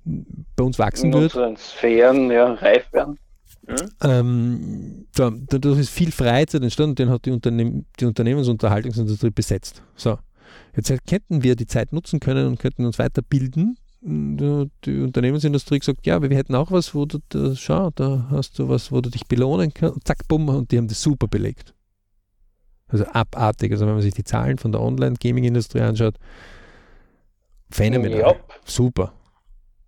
[0.04, 1.34] bei uns wachsen in wird.
[1.34, 3.18] In unseren Sphären ja, reif werden.
[3.66, 3.90] Mhm.
[4.02, 9.82] Ähm, da, dadurch ist viel Freizeit entstanden, den hat die, Unternehm die Unternehmensunterhaltungsindustrie besetzt.
[9.96, 10.18] So,
[10.76, 13.78] jetzt hätten wir die Zeit nutzen können und könnten uns weiterbilden.
[14.06, 18.58] Die Unternehmensindustrie gesagt, ja, aber wir hätten auch was, wo du, da, schau, da hast
[18.58, 20.06] du was, wo du dich belohnen kannst.
[20.06, 21.74] Zack, bumm, und die haben das super belegt.
[22.88, 23.72] Also abartig.
[23.72, 26.16] Also wenn man sich die Zahlen von der Online-Gaming-Industrie anschaut,
[27.70, 28.20] phänomenal.
[28.20, 28.34] Ja.
[28.66, 29.14] Super.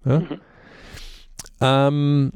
[0.07, 0.21] Ja?
[0.21, 0.41] Mhm.
[1.61, 2.33] Ähm,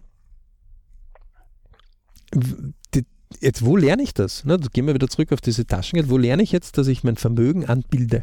[3.40, 4.44] jetzt, wo lerne ich das?
[4.44, 6.10] Ne, gehen wir wieder zurück auf diese Taschengeld.
[6.10, 8.22] Wo lerne ich jetzt, dass ich mein Vermögen anbilde?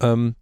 [0.00, 0.34] Ähm,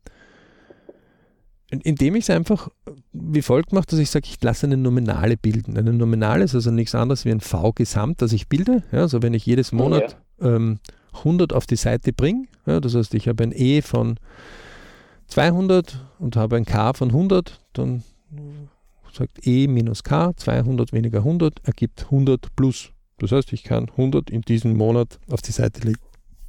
[1.71, 2.69] indem ich es einfach
[3.13, 5.77] wie folgt mache, dass ich sage, ich lasse eine Nominale bilden.
[5.77, 8.83] Eine Nominale ist also nichts anderes wie ein V-Gesamt, das ich bilde.
[8.93, 10.57] Ja, also wenn ich jedes Monat ja.
[10.57, 10.81] ähm,
[11.13, 14.19] 100 auf die Seite bringe, ja, das heißt, ich habe ein E von
[15.29, 18.03] 200 und habe ein K von 100, dann
[19.13, 22.91] sagt E minus K, 200 weniger 100 ergibt 100 plus.
[23.19, 26.01] Das heißt, ich kann 100 in diesem Monat auf die Seite legen.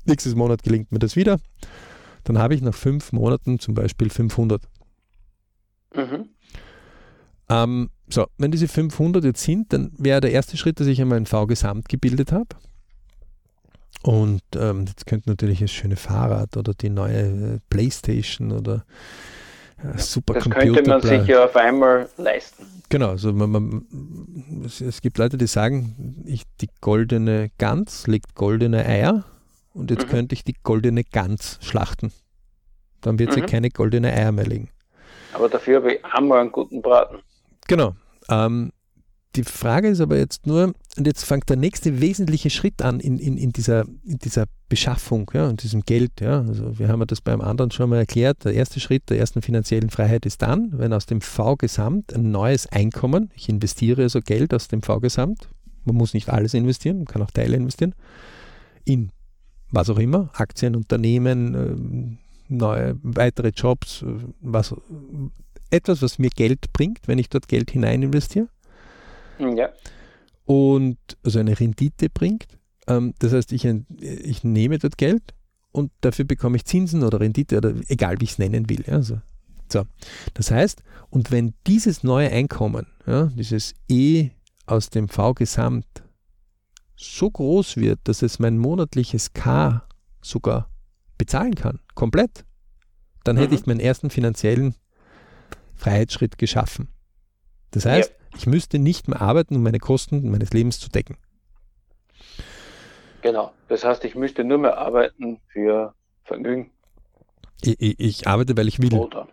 [0.05, 1.39] Nächstes Monat gelingt mir das wieder.
[2.23, 4.61] Dann habe ich nach fünf Monaten zum Beispiel 500.
[5.95, 6.29] Mhm.
[7.49, 11.17] Ähm, so, wenn diese 500 jetzt sind, dann wäre der erste Schritt, dass ich einmal
[11.17, 12.55] ein V-Gesamt gebildet habe.
[14.03, 18.85] Und ähm, jetzt könnte natürlich das schöne Fahrrad oder die neue äh, Playstation oder
[19.97, 20.65] Supercomputer.
[20.65, 22.65] Das könnte man sich ja auf einmal leisten.
[22.89, 28.35] Genau, also man, man, es, es, gibt Leute, die sagen, ich, die goldene Gans legt
[28.35, 29.23] goldene Eier
[29.73, 30.09] und jetzt mhm.
[30.09, 32.11] könnte ich die goldene Gans schlachten.
[32.99, 33.33] Dann wird mhm.
[33.35, 34.69] sie keine goldene Eier mehr legen.
[35.33, 37.19] Aber dafür habe ich einmal einen guten Braten.
[37.67, 37.95] Genau.
[38.29, 38.71] Ähm,
[39.35, 43.17] die Frage ist aber jetzt nur, und jetzt fängt der nächste wesentliche Schritt an in,
[43.17, 46.19] in, in, dieser, in dieser Beschaffung ja, und diesem Geld.
[46.19, 46.41] Ja.
[46.41, 48.43] Also wir haben das beim anderen schon mal erklärt.
[48.43, 52.67] Der erste Schritt der ersten finanziellen Freiheit ist dann, wenn aus dem V-Gesamt ein neues
[52.67, 55.47] Einkommen, ich investiere also Geld aus dem V-Gesamt,
[55.85, 57.95] man muss nicht alles investieren, man kann auch Teile investieren,
[58.83, 59.11] in
[59.71, 62.17] was auch immer, Aktien, Unternehmen, ähm,
[62.49, 64.07] neue, weitere Jobs, äh,
[64.41, 64.75] was,
[65.69, 68.49] etwas, was mir Geld bringt, wenn ich dort Geld hinein investiere.
[69.57, 69.69] Ja.
[70.45, 72.57] Und also eine Rendite bringt.
[72.87, 75.33] Ähm, das heißt, ich, ich nehme dort Geld
[75.71, 78.83] und dafür bekomme ich Zinsen oder Rendite oder egal wie ich es nennen will.
[78.85, 79.21] Ja, also,
[79.71, 79.85] so.
[80.33, 84.29] Das heißt, und wenn dieses neue Einkommen, ja, dieses E
[84.65, 86.03] aus dem V-Gesamt
[86.95, 89.87] so groß wird, dass es mein monatliches K
[90.21, 90.69] sogar
[91.17, 92.45] bezahlen kann, komplett,
[93.23, 93.41] dann mhm.
[93.41, 94.75] hätte ich meinen ersten finanziellen
[95.75, 96.89] Freiheitsschritt geschaffen.
[97.71, 98.15] Das heißt, ja.
[98.37, 101.17] Ich müsste nicht mehr arbeiten, um meine Kosten meines Lebens zu decken.
[103.21, 103.51] Genau.
[103.67, 106.71] Das heißt, ich müsste nur mehr arbeiten für Vergnügen.
[107.61, 108.93] Ich, ich, ich arbeite, weil ich will.
[108.93, 109.27] Oder,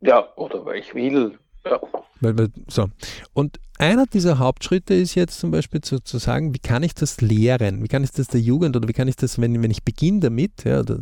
[0.00, 1.38] ja, oder weil ich will.
[1.64, 1.80] Ja.
[2.20, 2.88] Weil, weil, so.
[3.32, 7.20] Und einer dieser Hauptschritte ist jetzt zum Beispiel zu, zu sagen, wie kann ich das
[7.20, 7.82] lehren?
[7.82, 10.20] Wie kann ich das der Jugend oder wie kann ich das, wenn, wenn ich beginne
[10.20, 10.98] damit, ja, der,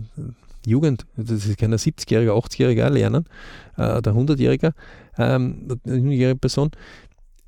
[0.67, 3.25] Jugend, das kann ein 70-Jähriger, 80-Jähriger lernen,
[3.77, 4.73] äh, der 100-Jähriger,
[5.17, 5.69] ähm,
[6.41, 6.73] Person.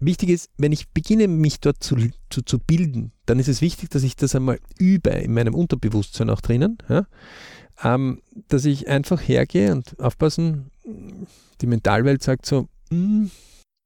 [0.01, 1.97] Wichtig ist, wenn ich beginne, mich dort zu,
[2.31, 6.31] zu, zu, bilden, dann ist es wichtig, dass ich das einmal übe in meinem Unterbewusstsein
[6.31, 7.07] auch drinnen, ja?
[7.83, 10.71] ähm, dass ich einfach hergehe und aufpassen,
[11.61, 13.31] die Mentalwelt sagt so, mh, hm,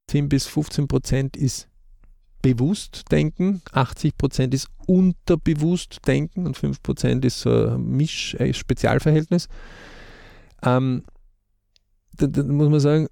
[0.09, 1.67] 10 bis 15 Prozent ist
[2.43, 9.47] bewusst denken, 80 Prozent ist unterbewusst denken und 5 Prozent ist so ein Misch-Spezialverhältnis.
[10.61, 11.03] Ähm,
[12.17, 13.07] dann, dann, muss man sagen,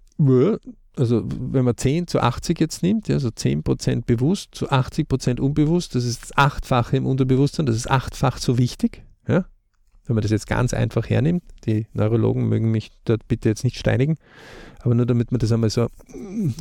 [1.02, 5.10] also wenn man 10 zu 80 jetzt nimmt, ja, also 10 Prozent bewusst zu 80
[5.10, 9.04] Prozent unbewusst, das ist das Achtfache im Unterbewusstsein, das ist achtfach so wichtig.
[9.28, 9.46] Ja?
[10.06, 13.80] Wenn man das jetzt ganz einfach hernimmt, die Neurologen mögen mich dort bitte jetzt nicht
[13.80, 14.18] steinigen,
[14.82, 15.88] aber nur damit man das einmal so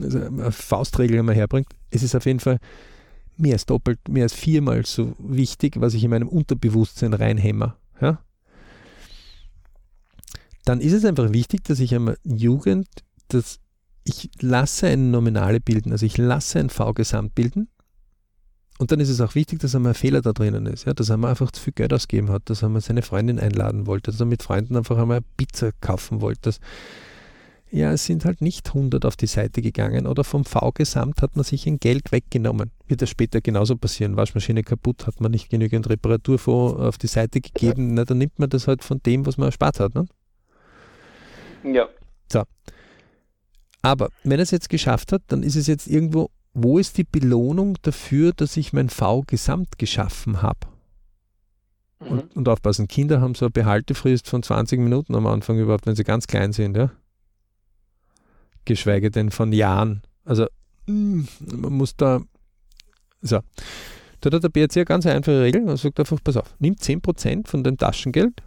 [0.03, 2.61] also eine Faustregel einmal herbringt, es ist auf jeden Fall
[3.37, 7.77] mehr als doppelt, mehr als viermal so wichtig, was ich in meinem Unterbewusstsein reinhämmer.
[8.01, 8.23] Ja?
[10.65, 12.89] Dann ist es einfach wichtig, dass ich einmal Jugend,
[13.29, 13.61] dass
[14.05, 17.69] ich lasse eine Nominale bilden, also ich lasse ein V-Gesamt bilden.
[18.79, 20.95] Und dann ist es auch wichtig, dass einmal ein Fehler da drinnen ist, ja?
[20.95, 24.11] dass er einfach zu viel Geld ausgeben hat, dass er mal seine Freundin einladen wollte,
[24.11, 26.61] dass er mit Freunden einfach einmal Pizza kaufen wollte, dass
[27.73, 31.45] ja, es sind halt nicht 100 auf die Seite gegangen oder vom V-Gesamt hat man
[31.45, 32.73] sich ein Geld weggenommen.
[32.89, 34.17] Wird das später genauso passieren.
[34.17, 38.51] Waschmaschine kaputt, hat man nicht genügend Reparaturfonds auf die Seite gegeben, na, dann nimmt man
[38.51, 39.95] das halt von dem, was man erspart hat.
[39.95, 40.07] Ne?
[41.63, 41.89] Ja.
[42.33, 42.43] So.
[43.83, 47.05] Aber wenn er es jetzt geschafft hat, dann ist es jetzt irgendwo, wo ist die
[47.05, 50.59] Belohnung dafür, dass ich mein V-Gesamt geschaffen habe?
[52.01, 52.09] Mhm.
[52.09, 55.97] Und, und aufpassen, Kinder haben so eine Behaltefrist von 20 Minuten am Anfang überhaupt, wenn
[55.97, 56.91] sie ganz klein sind, ja
[58.65, 60.03] geschweige denn von Jahren.
[60.25, 60.47] Also
[60.87, 62.21] mm, man muss da,
[63.21, 63.41] so.
[64.21, 67.49] Da hat der BRC eine ganz einfache Regel und sagt einfach, pass auf, nimm 10%
[67.49, 68.43] von deinem Taschengeld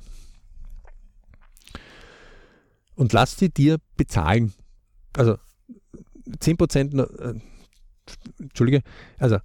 [2.95, 4.53] und lass die dir bezahlen.
[5.17, 5.37] Also
[6.39, 7.39] 10%, äh,
[8.39, 8.81] Entschuldige,
[9.17, 9.37] also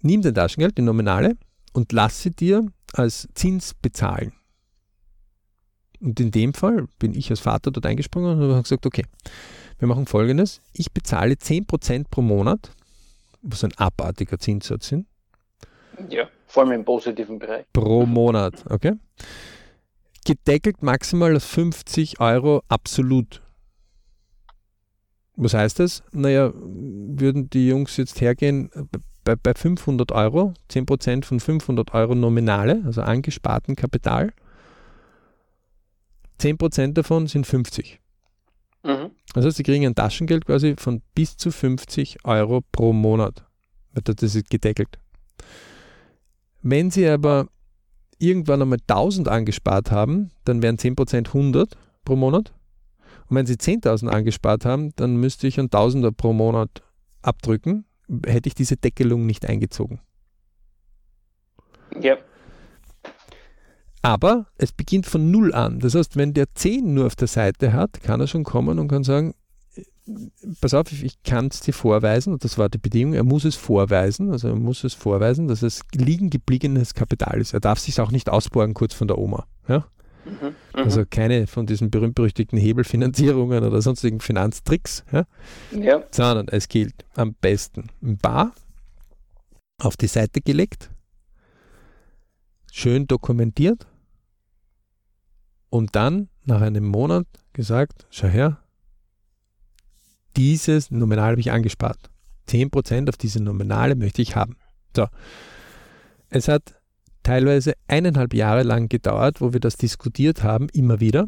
[0.00, 1.36] nimm dein Taschengeld, die Nominale,
[1.72, 4.32] und lass sie dir als Zins bezahlen.
[6.00, 9.04] Und in dem Fall bin ich als Vater dort eingesprungen und habe gesagt, okay,
[9.78, 10.60] wir machen folgendes.
[10.72, 12.70] Ich bezahle 10% pro Monat,
[13.42, 15.06] was ein abartiger Zinssatz sind.
[16.10, 17.66] Ja, vor allem im positiven Bereich.
[17.72, 18.92] Pro Monat, okay?
[20.24, 23.42] Gedeckelt maximal auf 50 Euro absolut.
[25.36, 26.02] Was heißt das?
[26.12, 28.70] Naja, würden die Jungs jetzt hergehen
[29.24, 34.32] bei, bei 500 Euro, 10% von 500 Euro Nominale, also angesparten Kapital,
[36.40, 38.00] 10% davon sind 50.
[38.84, 39.10] Mhm.
[39.32, 43.44] Das heißt, sie kriegen ein Taschengeld quasi von bis zu 50 Euro pro Monat.
[43.92, 44.98] Das ist gedeckelt.
[46.62, 47.48] Wenn sie aber
[48.18, 52.52] irgendwann einmal 1000 angespart haben, dann wären 10% 100 pro Monat.
[53.28, 56.82] Und wenn sie 10.000 angespart haben, dann müsste ich ein Tausender pro Monat
[57.22, 57.84] abdrücken,
[58.26, 60.00] hätte ich diese Deckelung nicht eingezogen.
[62.00, 62.16] Ja.
[64.02, 65.80] Aber es beginnt von Null an.
[65.80, 68.88] Das heißt, wenn der 10 nur auf der Seite hat, kann er schon kommen und
[68.88, 69.34] kann sagen,
[70.60, 73.56] pass auf, ich kann es dir vorweisen, und das war die Bedingung, er muss es
[73.56, 77.54] vorweisen, also er muss es vorweisen, dass es liegen gebliebenes Kapital ist.
[77.54, 79.46] Er darf sich auch nicht ausborgen kurz von der Oma.
[79.68, 79.86] Ja?
[80.24, 85.26] Mhm, also keine von diesen berühmt-berüchtigten Hebelfinanzierungen oder sonstigen Finanztricks, ja?
[85.72, 86.02] ja?
[86.10, 88.54] sondern es gilt am besten ein Bar
[89.78, 90.90] auf die Seite gelegt,
[92.72, 93.86] schön dokumentiert,
[95.74, 98.58] und dann nach einem Monat gesagt, schau her,
[100.36, 102.10] dieses Nominal habe ich angespart.
[102.48, 104.56] 10% auf diese Nominale möchte ich haben.
[104.94, 105.08] So.
[106.28, 106.76] Es hat
[107.24, 111.26] teilweise eineinhalb Jahre lang gedauert, wo wir das diskutiert haben, immer wieder,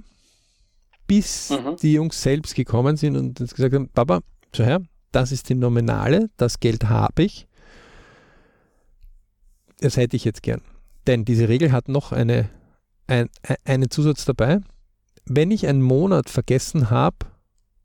[1.08, 1.76] bis mhm.
[1.82, 4.20] die Jungs selbst gekommen sind und gesagt haben, Papa,
[4.54, 7.48] schau her, das ist die Nominale, das Geld habe ich,
[9.80, 10.62] das hätte ich jetzt gern.
[11.08, 12.48] Denn diese Regel hat noch eine
[13.06, 13.28] ein,
[13.64, 14.60] einen Zusatz dabei.
[15.24, 17.26] Wenn ich einen Monat vergessen habe,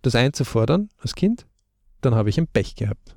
[0.01, 1.45] das einzufordern als Kind,
[2.01, 3.15] dann habe ich ein Pech gehabt.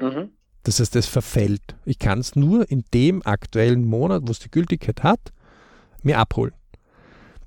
[0.00, 0.30] Mhm.
[0.62, 1.76] Das heißt, es verfällt.
[1.84, 5.32] Ich kann es nur in dem aktuellen Monat, wo es die Gültigkeit hat,
[6.02, 6.52] mir abholen.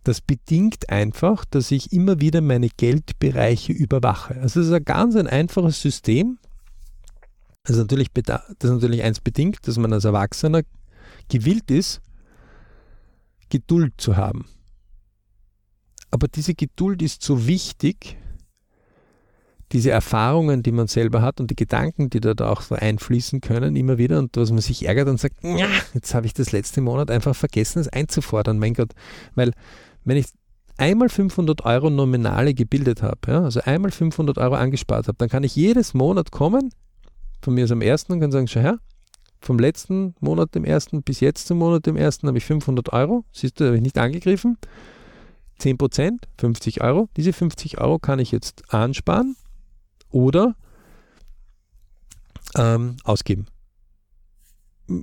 [0.04, 4.36] Das bedingt einfach, dass ich immer wieder meine Geldbereiche überwache.
[4.42, 6.40] Also es ist ein ganz ein einfaches System.
[7.64, 10.64] Das ist natürlich, das ist natürlich eins bedingt, dass man als Erwachsener
[11.30, 12.02] gewillt ist,
[13.48, 14.46] Geduld zu haben.
[16.12, 18.18] Aber diese Geduld ist so wichtig,
[19.74, 23.76] diese Erfahrungen, die man selber hat und die Gedanken, die da auch so einfließen können,
[23.76, 25.38] immer wieder und was man sich ärgert und sagt,
[25.94, 28.92] jetzt habe ich das letzte Monat einfach vergessen, es einzufordern, mein Gott.
[29.34, 29.52] Weil
[30.06, 30.28] wenn ich
[30.78, 35.44] einmal 500 Euro Nominale gebildet habe, ja, also einmal 500 Euro angespart habe, dann kann
[35.44, 36.70] ich jedes Monat kommen,
[37.42, 38.78] von mir aus am ersten und kann sagen, schau her,
[39.42, 43.26] vom letzten Monat, dem ersten, bis jetzt zum Monat, dem ersten, habe ich 500 Euro.
[43.34, 44.58] Siehst du, habe ich nicht angegriffen.
[45.58, 47.10] 10 Prozent, 50 Euro.
[47.18, 49.36] Diese 50 Euro kann ich jetzt ansparen
[50.14, 50.56] oder
[52.56, 53.48] ähm, ausgeben.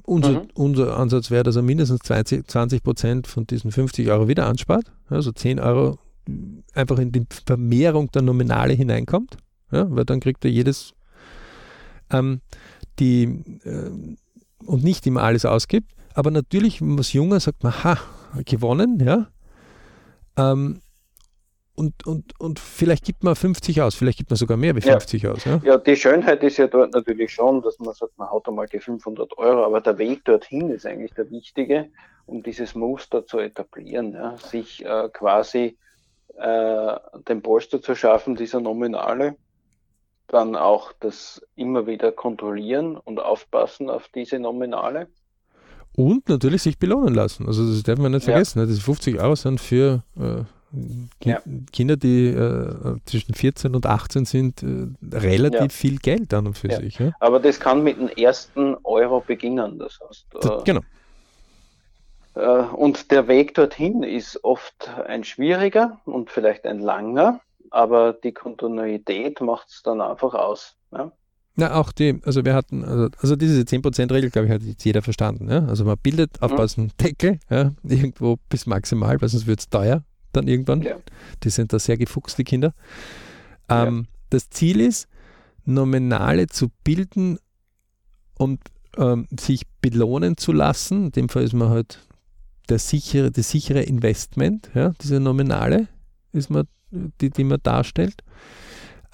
[0.04, 0.48] Unser, mhm.
[0.54, 4.92] unser Ansatz wäre, dass er mindestens 20 Prozent von diesen 50 Euro wieder anspart.
[5.08, 5.98] Also 10 Euro
[6.74, 9.36] einfach in die Vermehrung der Nominale hineinkommt.
[9.72, 10.94] Ja, weil dann kriegt er jedes
[12.10, 12.40] ähm,
[12.98, 13.24] die
[13.64, 13.90] äh,
[14.66, 15.92] und nicht immer alles ausgibt.
[16.14, 17.98] Aber natürlich, wenn man als Junger sagt man, ha,
[18.44, 19.28] gewonnen, ja.
[20.36, 20.80] Ähm,
[21.80, 25.22] und, und, und vielleicht gibt man 50 aus, vielleicht gibt man sogar mehr wie 50
[25.22, 25.32] ja.
[25.32, 25.44] aus.
[25.46, 25.60] Ja?
[25.64, 28.80] ja, die Schönheit ist ja dort natürlich schon, dass man sagt, man haut einmal die
[28.80, 31.88] 500 Euro, aber der Weg dorthin ist eigentlich der wichtige,
[32.26, 34.36] um dieses Muster zu etablieren, ja?
[34.36, 35.78] sich äh, quasi
[36.36, 39.36] äh, den Polster zu schaffen, dieser Nominale,
[40.28, 45.08] dann auch das immer wieder kontrollieren und aufpassen auf diese Nominale.
[45.96, 47.46] Und natürlich sich belohnen lassen.
[47.46, 48.58] Also das darf man nicht vergessen.
[48.58, 48.66] Ja.
[48.66, 50.44] Das 50 Euro sind für äh,
[51.20, 51.42] Ki ja.
[51.72, 55.68] Kinder, die äh, zwischen 14 und 18 sind, äh, relativ ja.
[55.68, 56.98] viel Geld an und für sich.
[56.98, 57.12] Ja?
[57.20, 59.78] Aber das kann mit dem ersten Euro beginnen.
[59.78, 60.80] Das heißt, das, genau.
[62.34, 68.32] Äh, und der Weg dorthin ist oft ein schwieriger und vielleicht ein langer aber die
[68.32, 70.76] Kontinuität macht es dann einfach aus.
[70.92, 71.12] Ja?
[71.56, 75.02] Na, auch die, also wir hatten, also, also diese 10%-Regel, glaube ich, hat jetzt jeder
[75.02, 75.50] verstanden.
[75.50, 75.64] Ja?
[75.66, 76.90] Also man bildet aufpassen mhm.
[77.00, 77.72] Deckel, ja?
[77.82, 80.82] irgendwo bis maximal, weil sonst wird es teuer dann irgendwann.
[80.82, 80.96] Ja.
[81.42, 82.74] Die sind da sehr gefuchst, die Kinder.
[83.68, 84.18] Ähm, ja.
[84.30, 85.08] Das Ziel ist,
[85.64, 87.38] Nominale zu bilden
[88.38, 88.60] und
[88.96, 91.06] ähm, sich belohnen zu lassen.
[91.06, 92.00] In dem Fall ist man halt
[92.68, 95.88] der sichere, das sichere Investment, ja, diese Nominale
[96.32, 98.22] ist man die, die man darstellt.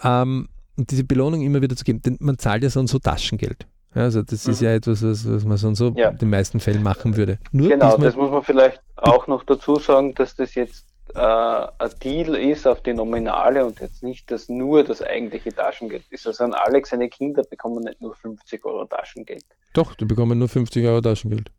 [0.02, 3.66] Ähm, und diese Belohnung immer wieder zu geben, denn man zahlt ja sonst so Taschengeld.
[3.94, 4.52] Ja, also das mhm.
[4.52, 6.10] ist ja etwas, was, was man sonst so ja.
[6.10, 7.38] in den meisten Fällen machen würde.
[7.50, 11.90] Nur genau, das muss man vielleicht auch noch dazu sagen, dass das jetzt äh, ein
[12.02, 16.26] Deal ist auf die Nominale und jetzt nicht das nur das eigentliche Taschengeld ist.
[16.26, 19.44] Also an Alex seine Kinder bekommen nicht nur 50 Euro Taschengeld.
[19.72, 21.50] Doch, die bekommen nur 50 Euro Taschengeld.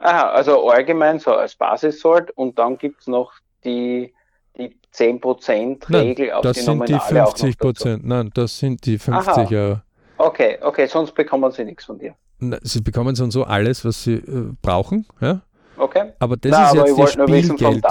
[0.00, 3.32] Aha, also allgemein so als Basissort und dann gibt es noch
[3.64, 4.14] die,
[4.56, 8.06] die 10%-Regel Nein, auf das die sind die 50 Prozent.
[8.06, 9.48] Nein, das sind die 50 Aha.
[9.50, 9.80] Euro.
[10.16, 12.14] Okay, okay, sonst bekommen sie nichts von dir.
[12.38, 15.42] Na, sie bekommen so und so alles, was sie äh, brauchen, ja.
[15.80, 16.12] Okay.
[16.18, 17.84] Aber das Na, ist aber jetzt ihr Spielgeld.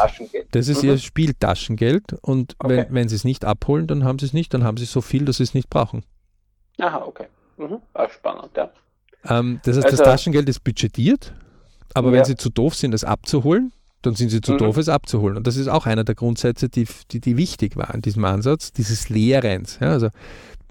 [0.52, 0.90] Das ist mhm.
[0.90, 2.86] ihr Spieltaschengeld und okay.
[2.88, 5.02] wenn, wenn sie es nicht abholen, dann haben sie es nicht, dann haben sie so
[5.02, 6.04] viel, dass sie es nicht brauchen.
[6.80, 7.26] Aha, okay.
[7.58, 7.80] Mhm.
[7.94, 8.70] Auch spannend, ja.
[9.28, 11.34] Ähm, das heißt, also, das Taschengeld ist budgetiert,
[11.96, 12.18] aber ja.
[12.18, 13.74] wenn sie zu doof sind, es abzuholen,
[14.04, 14.58] dann sind sie zu mhm.
[14.60, 15.38] doof, es abzuholen.
[15.38, 18.72] Und das ist auch einer der Grundsätze, die, die, die wichtig waren in diesem Ansatz,
[18.72, 19.80] dieses Lehrens.
[19.82, 20.10] Ja, also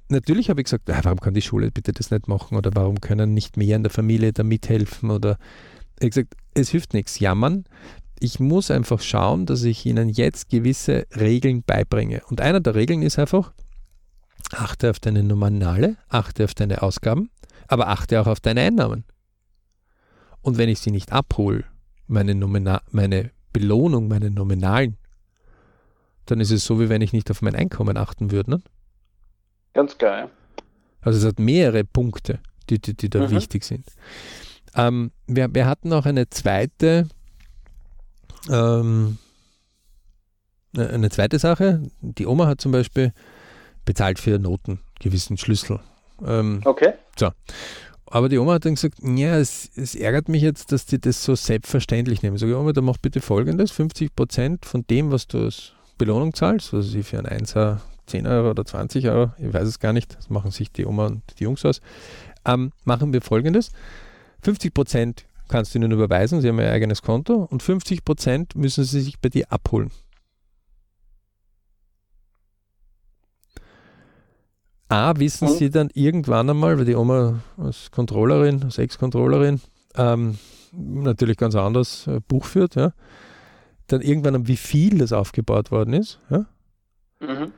[0.09, 3.01] natürlich habe ich gesagt, ah, warum kann die Schule bitte das nicht machen oder warum
[3.01, 5.37] können nicht mehr in der Familie da mithelfen oder
[6.01, 7.65] habe gesagt, es hilft nichts, jammern.
[8.21, 12.23] Ich muss einfach schauen, dass ich ihnen jetzt gewisse Regeln beibringe.
[12.29, 13.53] Und einer der Regeln ist einfach,
[14.53, 17.31] achte auf deine Nominale, achte auf deine Ausgaben,
[17.69, 19.05] aber achte auch auf deine Einnahmen.
[20.43, 21.65] Und wenn ich sie nicht abhole,
[22.07, 24.97] meine, Nomina meine Belohnung, meine Nominalen,
[26.27, 28.51] dann ist es so, wie wenn ich nicht auf mein Einkommen achten würde.
[28.51, 28.63] Ne?
[29.75, 30.31] Ganz geil.
[31.01, 33.31] Also es hat mehrere Punkte, die, die, die da mhm.
[33.31, 33.87] wichtig sind.
[34.75, 37.09] Ähm, wir, wir hatten auch eine zweite,
[38.51, 39.19] ähm,
[40.77, 41.83] eine zweite Sache.
[42.01, 43.13] Die Oma hat zum Beispiel
[43.85, 45.81] bezahlt für Noten, gewissen Schlüssel.
[46.25, 46.95] Ähm, okay.
[47.17, 47.31] So.
[48.11, 51.23] Aber die Oma hat dann gesagt, ja, es, es, ärgert mich jetzt, dass die das
[51.23, 52.39] so selbstverständlich nehmen.
[52.39, 56.33] Sag ich, Oma, dann mach bitte folgendes, 50 Prozent von dem, was du als Belohnung
[56.33, 59.93] zahlst, also sie für ein Einser 10 Euro oder 20 Euro, ich weiß es gar
[59.93, 61.83] nicht, das machen sich die Oma und die Jungs aus,
[62.47, 63.73] ähm, machen wir folgendes.
[64.43, 68.85] 50 Prozent kannst du ihnen überweisen, sie haben ihr eigenes Konto und 50 Prozent müssen
[68.85, 69.91] sie sich bei dir abholen.
[74.91, 79.61] A, wissen sie dann irgendwann einmal, weil die Oma als Controllerin, als Ex-Controllerin,
[79.97, 80.39] ähm,
[80.73, 82.93] natürlich ganz anders äh, Buch führt, ja,
[83.87, 86.21] dann irgendwann, wie viel das aufgebaut worden ist.
[86.31, 86.47] Ja.
[87.21, 87.53] Mhm.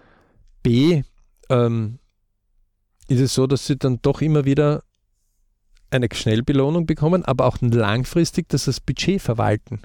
[0.63, 1.03] B,
[1.49, 1.99] ähm,
[3.09, 4.83] ist es so, dass sie dann doch immer wieder
[5.91, 9.81] eine Schnellbelohnung bekommen, aber auch langfristig dass das Budget verwalten.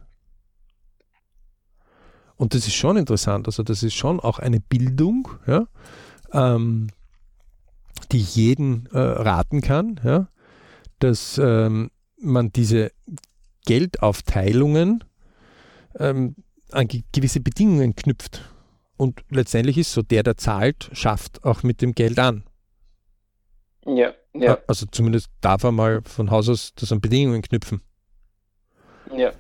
[2.38, 3.48] Und das ist schon interessant.
[3.48, 5.68] Also das ist schon auch eine Bildung, ja,
[6.34, 6.90] ähm,
[8.12, 10.28] die ich jeden äh, raten kann, ja,
[11.00, 12.92] dass ähm, man diese
[13.66, 15.04] Geldaufteilungen
[15.98, 16.36] ähm,
[16.72, 18.52] an gewisse Bedingungen knüpft.
[18.98, 22.44] Und letztendlich ist so, der, der zahlt, schafft auch mit dem Geld an.
[23.86, 24.58] Ja, ja.
[24.68, 27.82] Also zumindest darf er mal von Haus aus das an Bedingungen knüpfen.
[29.16, 29.32] Ja.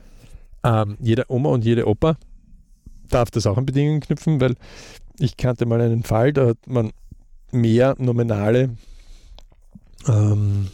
[0.63, 2.17] Ähm, jeder Oma und jede Opa
[3.09, 4.55] darf das auch an Bedingungen knüpfen, weil
[5.19, 6.91] ich kannte mal einen Fall, da hat man
[7.51, 8.75] mehr Nominale
[10.07, 10.69] ähm,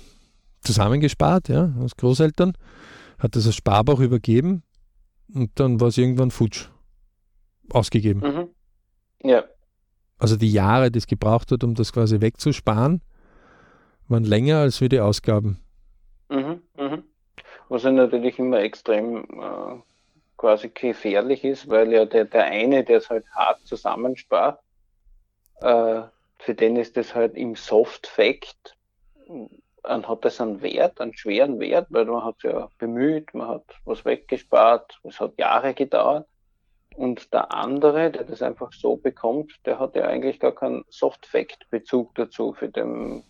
[0.61, 2.53] zusammengespart, ja, als Großeltern,
[3.19, 4.63] hat das als Sparbauch übergeben
[5.33, 6.69] und dann war es irgendwann futsch
[7.69, 8.21] ausgegeben.
[8.21, 9.29] Mhm.
[9.29, 9.43] Ja.
[10.17, 13.01] Also die Jahre, die es gebraucht hat, um das quasi wegzusparen,
[14.11, 15.61] waren länger als wir die Ausgaben.
[16.29, 17.03] Mhm, mhm.
[17.69, 19.81] Was natürlich immer extrem äh,
[20.37, 24.59] quasi gefährlich ist, weil ja der, der eine, der es halt hart zusammenspart,
[25.61, 26.01] äh,
[26.39, 28.75] für den ist das halt im Soft-Fact,
[29.83, 33.65] dann hat das einen Wert, einen schweren Wert, weil man hat ja bemüht, man hat
[33.85, 36.27] was weggespart, es hat Jahre gedauert.
[36.95, 42.13] Und der andere, der das einfach so bekommt, der hat ja eigentlich gar keinen Soft-Fact-Bezug
[42.15, 42.53] dazu.
[42.53, 43.23] Für den,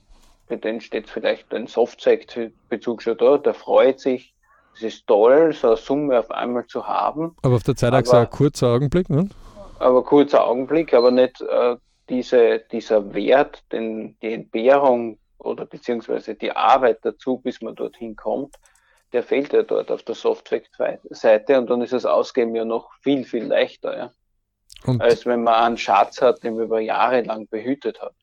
[0.52, 3.38] für den steht vielleicht ein Soft-Fact-Bezug schon da.
[3.38, 4.34] Der freut sich.
[4.76, 7.38] Es ist toll, so eine Summe auf einmal zu haben.
[7.42, 9.30] Aber auf der Zeit auch ein kurzer Augenblick, ne?
[9.80, 11.78] Aber kurzer Augenblick, aber nicht äh,
[12.10, 18.58] diese, dieser Wert, den, die Entbehrung oder beziehungsweise die Arbeit dazu, bis man dorthin kommt,
[19.14, 23.24] der fehlt ja dort auf der Software-Seite und dann ist das Ausgeben ja noch viel,
[23.24, 24.12] viel leichter, ja.
[24.86, 28.16] Und als wenn man einen Schatz hat, den man über Jahre lang behütet hat,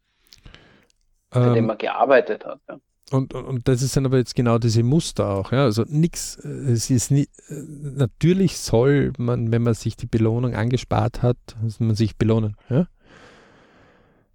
[1.33, 2.61] ähm, für den man gearbeitet hat.
[2.69, 2.79] Ja.
[3.11, 5.53] Und, und das ist dann aber jetzt genau diese Muster auch.
[5.53, 5.65] Ja?
[5.65, 11.39] Also nichts, es ist nie, natürlich soll man, wenn man sich die Belohnung angespart hat,
[11.79, 12.55] man sich belohnen.
[12.69, 12.87] Ja?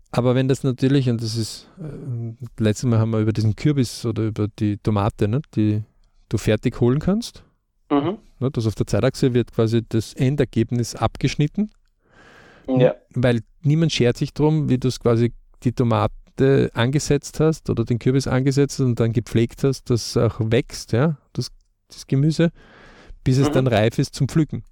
[0.10, 4.06] Aber wenn das natürlich, und das ist, äh, letztes Mal haben wir über diesen Kürbis
[4.06, 5.84] oder über die Tomate, ne, die
[6.30, 7.44] du fertig holen kannst.
[7.90, 8.18] Mhm.
[8.40, 11.72] Ne, das auf der Zeitachse wird quasi das Endergebnis abgeschnitten.
[12.68, 12.96] Ja.
[13.14, 15.34] Weil niemand schert sich darum, wie du es quasi
[15.64, 20.40] die Tomate angesetzt hast oder den Kürbis angesetzt und dann gepflegt hast, dass es auch
[20.40, 21.52] wächst, ja, das,
[21.88, 22.52] das Gemüse,
[23.24, 23.54] bis es mhm.
[23.54, 24.64] dann reif ist zum Pflücken.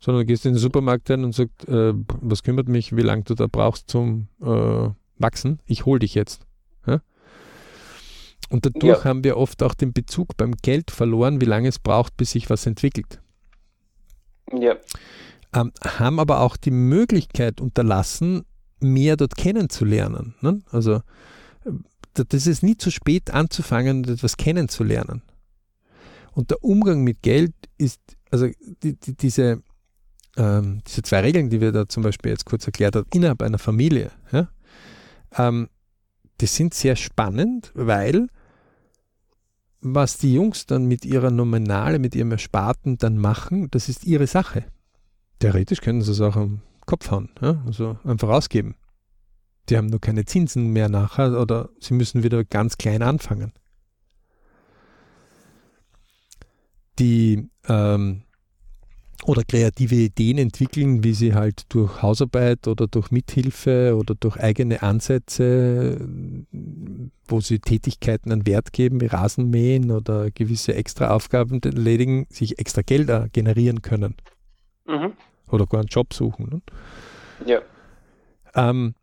[0.00, 3.24] Sondern du gehst in den Supermarkt rein und sagst, äh, was kümmert mich, wie lange
[3.24, 5.60] du da brauchst zum äh, Wachsen?
[5.66, 6.46] Ich hol dich jetzt.
[6.86, 7.00] Ja?
[8.48, 9.04] Und dadurch ja.
[9.04, 12.48] haben wir oft auch den Bezug beim Geld verloren, wie lange es braucht, bis sich
[12.48, 13.20] was entwickelt.
[14.52, 14.76] Ja.
[15.54, 18.44] Ähm, haben aber auch die Möglichkeit unterlassen,
[18.80, 20.34] mehr dort kennenzulernen.
[20.40, 20.62] Ne?
[20.70, 21.02] Also
[22.12, 25.22] das ist nie zu spät anzufangen etwas kennenzulernen.
[26.32, 28.00] Und der Umgang mit Geld ist,
[28.30, 28.48] also
[28.82, 29.62] die, die, diese,
[30.36, 33.58] ähm, diese zwei Regeln, die wir da zum Beispiel jetzt kurz erklärt haben, innerhalb einer
[33.58, 34.48] Familie, ja,
[35.36, 35.68] ähm,
[36.40, 38.28] die sind sehr spannend, weil
[39.80, 44.26] was die Jungs dann mit ihrer Nominale, mit ihrem Ersparten dann machen, das ist ihre
[44.26, 44.64] Sache.
[45.38, 47.62] Theoretisch können sie es auch am Kopf hauen, ja?
[47.66, 48.74] also einfach ausgeben.
[49.68, 53.52] Die haben nur keine Zinsen mehr nachher oder sie müssen wieder ganz klein anfangen.
[56.98, 58.22] Die ähm,
[59.26, 64.82] oder kreative Ideen entwickeln, wie sie halt durch Hausarbeit oder durch Mithilfe oder durch eigene
[64.82, 66.00] Ansätze,
[67.26, 73.28] wo sie Tätigkeiten an Wert geben, wie Rasenmähen oder gewisse Extraaufgaben erledigen, sich extra Gelder
[73.30, 74.14] generieren können.
[74.86, 75.12] Mhm.
[75.50, 76.48] Oder gar einen Job suchen.
[76.50, 76.62] Ne?
[77.46, 77.60] Ja.
[78.54, 78.94] Ähm,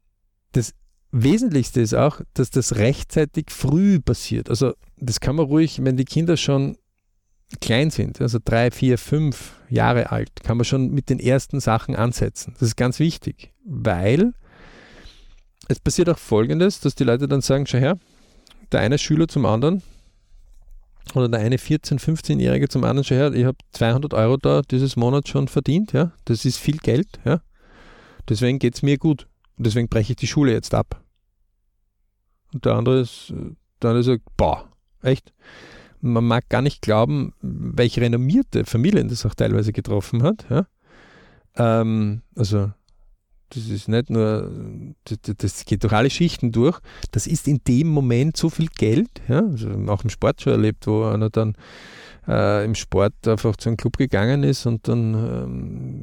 [0.51, 0.73] das
[1.11, 4.49] Wesentlichste ist auch, dass das rechtzeitig früh passiert.
[4.49, 6.77] Also das kann man ruhig, wenn die Kinder schon
[7.61, 11.95] klein sind, also drei, vier, fünf Jahre alt, kann man schon mit den ersten Sachen
[11.95, 12.53] ansetzen.
[12.53, 14.33] Das ist ganz wichtig, weil
[15.67, 17.97] es passiert auch Folgendes, dass die Leute dann sagen, schau her,
[18.71, 19.83] der eine Schüler zum anderen
[21.13, 24.95] oder der eine 14-, 15-Jährige zum anderen, schau her, ich habe 200 Euro da dieses
[24.95, 27.41] Monat schon verdient, ja, das ist viel Geld, ja,
[28.27, 29.27] deswegen geht es mir gut
[29.57, 31.01] und deswegen breche ich die Schule jetzt ab.
[32.53, 33.33] Und der andere ist,
[33.81, 34.69] der andere sagt, boah,
[35.01, 35.33] echt?
[36.05, 40.45] man mag gar nicht glauben, welche renommierte Familien das auch teilweise getroffen hat.
[40.49, 40.67] Ja?
[41.55, 42.71] Ähm, also
[43.49, 44.51] das ist nicht nur,
[45.03, 46.79] das, das, geht durch alle Schichten durch.
[47.11, 49.39] Das ist in dem Moment so viel Geld, ja?
[49.39, 51.55] also auch im Sport schon erlebt, wo einer dann
[52.27, 55.13] äh, im Sport einfach zu einem Club gegangen ist und dann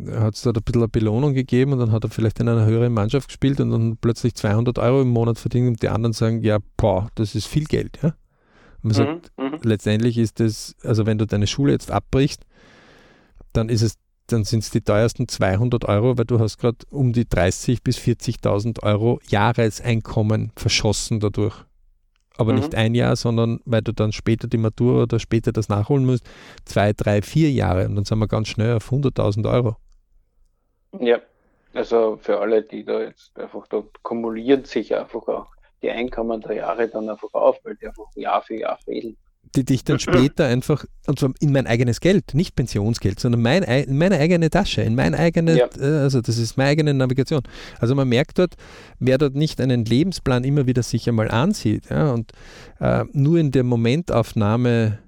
[0.07, 2.49] ähm, hat es da ein bisschen eine Belohnung gegeben und dann hat er vielleicht in
[2.49, 6.13] einer höheren Mannschaft gespielt und dann plötzlich 200 Euro im Monat verdient und die anderen
[6.13, 7.99] sagen, ja, boah, das ist viel Geld.
[8.03, 8.15] Ja?
[8.83, 9.59] Und man mhm, sagt, mhm.
[9.63, 12.45] letztendlich ist es, also wenn du deine Schule jetzt abbrichst,
[13.53, 13.97] dann ist es,
[14.33, 17.99] dann sind es die teuersten 200 Euro, weil du hast gerade um die 30 bis
[17.99, 21.55] 40.000 Euro Jahreseinkommen verschossen dadurch.
[22.39, 22.61] Aber mhm.
[22.61, 26.25] nicht ein Jahr, sondern weil du dann später die Matur oder später das nachholen musst,
[26.65, 29.77] zwei, drei, vier Jahre und dann sind wir ganz schnell auf 100.000 Euro.
[30.99, 31.21] Ja,
[31.75, 35.53] also für alle, die da jetzt einfach, da kumuliert sich einfach auch
[35.83, 39.17] die Einkommen der Jahre dann einfach auf, weil die einfach Jahr für Jahr fehlen.
[39.55, 43.63] Die dich dann später einfach, und zwar in mein eigenes Geld, nicht Pensionsgeld, sondern mein,
[43.63, 45.69] in meine eigene Tasche, in meine eigene, ja.
[45.79, 47.43] Äh, also das ist meine eigene Navigation.
[47.79, 48.55] Also man merkt dort,
[48.99, 52.33] wer dort nicht einen Lebensplan immer wieder sich einmal ansieht ja, und
[52.81, 54.99] äh, nur in der Momentaufnahme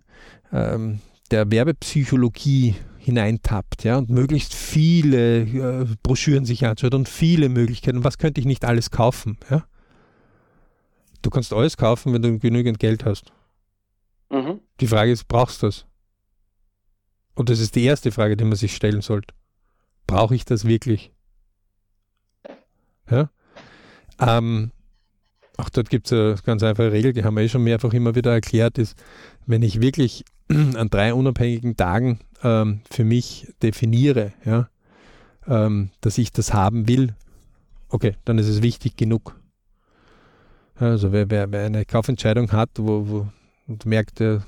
[0.53, 8.05] ähm, der Werbepsychologie hineintappt ja, und möglichst viele äh, Broschüren sich anschaut und viele Möglichkeiten,
[8.05, 9.65] was könnte ich nicht alles kaufen, ja,
[11.25, 13.33] Du kannst alles kaufen, wenn du genügend Geld hast.
[14.35, 14.61] Mhm.
[14.81, 15.87] Die Frage ist, brauchst du das?
[17.35, 19.33] Und das ist die erste Frage, die man sich stellen sollte.
[20.07, 21.13] Brauche ich das wirklich?
[23.09, 23.31] Ja?
[24.19, 24.73] Ähm,
[25.57, 28.17] auch dort gibt es eine ganz einfache Regel, die haben wir eh schon mehrfach immer
[28.17, 29.01] wieder erklärt, ist,
[29.47, 34.69] wenn ich wirklich an drei unabhängigen Tagen ähm, für mich definiere, ja,
[35.47, 37.15] ähm, dass ich das haben will,
[37.89, 39.39] okay, dann ist es wichtig genug.
[40.75, 43.29] Also wer, wer, wer eine Kaufentscheidung hat, wo, wo
[43.67, 44.43] und merkt, er,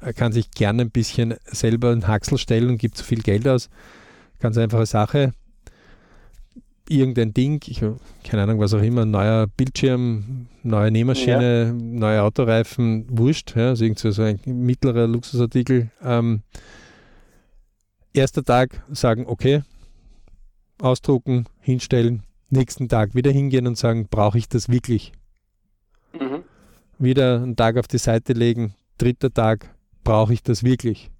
[0.00, 3.46] er kann sich gerne ein bisschen selber einen Haxel stellen und gibt zu viel Geld
[3.46, 3.68] aus.
[4.38, 5.32] Ganz einfache Sache.
[6.88, 7.84] Irgendein Ding, ich
[8.24, 11.72] keine Ahnung, was auch immer, neuer Bildschirm, neue Nähmaschine, ja.
[11.72, 15.90] neue Autoreifen, wurscht, ja, also irgendwie so ein mittlerer Luxusartikel.
[16.02, 16.42] Ähm,
[18.12, 19.62] erster Tag sagen, okay,
[20.80, 25.12] ausdrucken, hinstellen, nächsten Tag wieder hingehen und sagen, brauche ich das wirklich?
[27.02, 29.74] Wieder einen Tag auf die Seite legen, dritter Tag,
[30.04, 31.10] brauche ich das wirklich?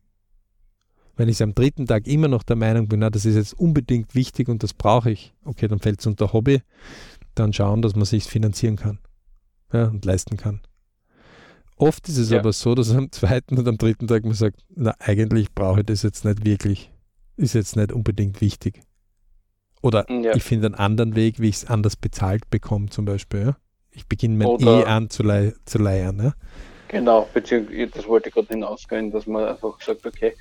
[1.17, 4.15] Wenn ich am dritten Tag immer noch der Meinung bin, na, das ist jetzt unbedingt
[4.15, 6.61] wichtig und das brauche ich, okay, dann fällt es unter Hobby,
[7.35, 8.99] dann schauen, dass man sich finanzieren kann
[9.73, 10.61] ja, und leisten kann.
[11.77, 12.41] Oft ist es ja.
[12.41, 15.87] aber so, dass am zweiten und am dritten Tag man sagt, na, eigentlich brauche ich
[15.87, 16.93] das jetzt nicht wirklich,
[17.39, 18.83] ist jetzt nicht unbedingt wichtig.
[19.81, 20.37] Oder ja.
[20.37, 23.41] ich finde einen anderen Weg, wie ich es anders bezahlt bekomme, zum Beispiel.
[23.41, 23.57] Ja?
[23.93, 26.21] Ich beginne mein Oder, E an zu, lei zu leiern.
[26.23, 26.33] Ja?
[26.89, 30.37] Genau, beziehungsweise das wollte ich gerade hinausgehen, dass man einfach sagt, okay,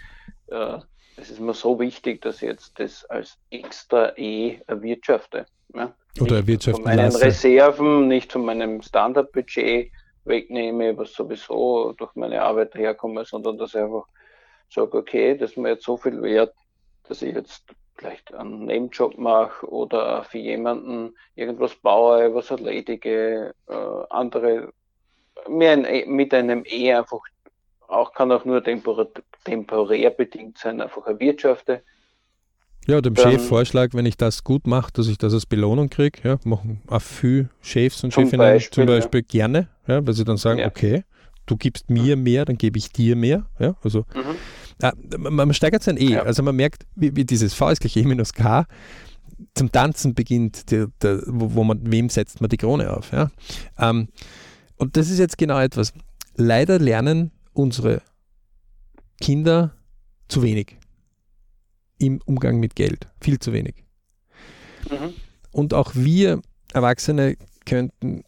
[0.47, 0.79] äh,
[1.15, 5.45] das ist mir so wichtig, dass ich jetzt das als extra E erwirtschafte.
[5.73, 5.93] Ja?
[6.19, 7.25] Oder erwirtschaften Von meinen lasse.
[7.25, 9.91] Reserven, nicht von meinem Standardbudget
[10.25, 14.05] wegnehme, was sowieso durch meine Arbeit herkomme, sondern dass ich einfach
[14.69, 16.53] sage, okay, das ist mir jetzt so viel wert,
[17.07, 17.63] dass ich jetzt
[17.99, 23.73] vielleicht einen Nebenjob mache oder für jemanden irgendwas baue, was erledige, äh,
[24.09, 24.71] andere
[25.47, 27.21] mir ein, e, mit einem E einfach
[27.87, 29.07] auch kann auch nur temporär,
[29.43, 31.81] temporär bedingt sein, einfach erwirtschafte.
[32.87, 36.19] Ja, dem Chef Vorschlag, wenn ich das gut mache, dass ich das als Belohnung kriege,
[36.23, 39.25] ja, machen auch viele Chefs und Chefinnen zum Beispiel ja.
[39.27, 40.67] gerne, ja, weil sie dann sagen, ja.
[40.67, 41.03] okay,
[41.49, 44.35] du gibst mir mehr, dann gebe ich dir mehr, ja, also mhm.
[44.81, 46.11] Ah, man, man steigert sein E.
[46.11, 46.23] Ja.
[46.23, 48.65] Also man merkt, wie, wie dieses V ist gleich E minus K
[49.53, 53.11] zum Tanzen beginnt, der, der, wo, wo, man, wem setzt man die Krone auf.
[53.11, 53.29] Ja?
[53.77, 54.07] Ähm,
[54.77, 55.93] und das ist jetzt genau etwas.
[56.35, 58.01] Leider lernen unsere
[59.19, 59.75] Kinder
[60.29, 60.77] zu wenig
[61.97, 63.07] im Umgang mit Geld.
[63.19, 63.83] Viel zu wenig.
[64.89, 65.13] Mhm.
[65.51, 66.41] Und auch wir
[66.71, 67.35] Erwachsene
[67.65, 68.23] könnten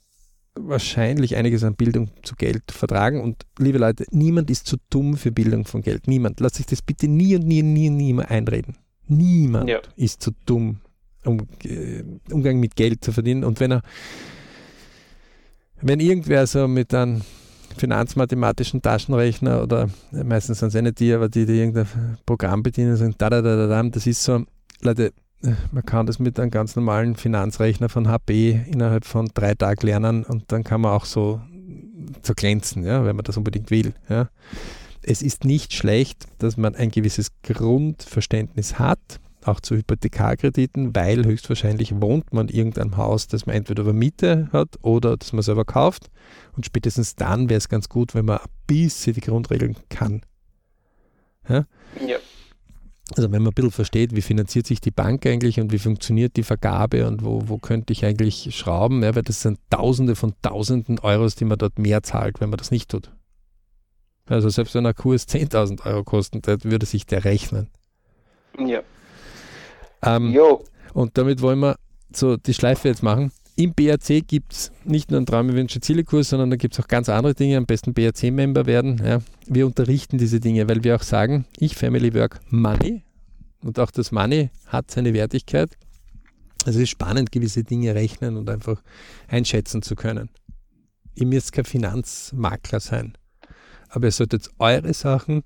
[0.55, 3.21] wahrscheinlich einiges an Bildung zu Geld vertragen.
[3.21, 6.07] Und liebe Leute, niemand ist zu dumm für Bildung von Geld.
[6.07, 6.39] Niemand.
[6.39, 8.77] Lass sich das bitte nie und nie, nie, nie mehr einreden.
[9.07, 9.79] Niemand ja.
[9.95, 10.81] ist zu dumm,
[11.25, 13.43] um äh, Umgang mit Geld zu verdienen.
[13.43, 13.81] Und wenn er,
[15.81, 17.21] wenn irgendwer so mit einem
[17.77, 23.15] finanzmathematischen Taschenrechner oder meistens sind es nicht die, aber die, die irgendein Programm bedienen, sagen,
[23.17, 24.43] da, da, da, da, das ist so,
[24.81, 25.13] Leute,
[25.71, 30.23] man kann das mit einem ganz normalen Finanzrechner von HP innerhalb von drei Tagen lernen
[30.23, 31.41] und dann kann man auch so,
[32.21, 33.93] so glänzen, ja, wenn man das unbedingt will.
[34.09, 34.29] Ja.
[35.01, 38.99] Es ist nicht schlecht, dass man ein gewisses Grundverständnis hat,
[39.43, 44.49] auch zu Hypothekarkrediten, weil höchstwahrscheinlich wohnt man in irgendeinem Haus, das man entweder über Miete
[44.53, 46.11] hat oder das man selber kauft.
[46.55, 50.21] Und spätestens dann wäre es ganz gut, wenn man ein bisschen die Grundregeln kann.
[51.49, 51.65] Ja?
[52.05, 52.17] ja.
[53.17, 56.37] Also wenn man ein bisschen versteht, wie finanziert sich die Bank eigentlich und wie funktioniert
[56.37, 60.33] die Vergabe und wo, wo könnte ich eigentlich schrauben, ja, weil das sind Tausende von
[60.41, 63.11] Tausenden Euros, die man dort mehr zahlt, wenn man das nicht tut.
[64.27, 67.67] Also selbst wenn ein Kurs 10.000 Euro kostet, würde sich der rechnen.
[68.57, 68.81] Ja.
[70.03, 70.37] Ähm,
[70.93, 71.75] und damit wollen wir
[72.13, 73.31] so die Schleife jetzt machen.
[73.61, 77.09] Im BRC gibt es nicht nur einen Traumewünsche Zielekurs, sondern da gibt es auch ganz
[77.09, 77.57] andere Dinge.
[77.57, 78.99] Am besten BRC-Member werden.
[79.05, 79.21] Ja.
[79.45, 83.03] Wir unterrichten diese Dinge, weil wir auch sagen, ich Family Work Money
[83.63, 85.77] und auch das Money hat seine Wertigkeit.
[86.65, 88.81] Also es ist spannend, gewisse Dinge rechnen und einfach
[89.27, 90.31] einschätzen zu können.
[91.13, 93.13] Ihr müsst kein Finanzmakler sein.
[93.89, 95.43] Aber ihr solltet eure Sachen,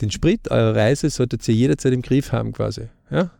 [0.00, 2.90] den Sprit, eure Reise, solltet ihr jederzeit im Griff haben quasi.
[3.10, 3.32] Ja?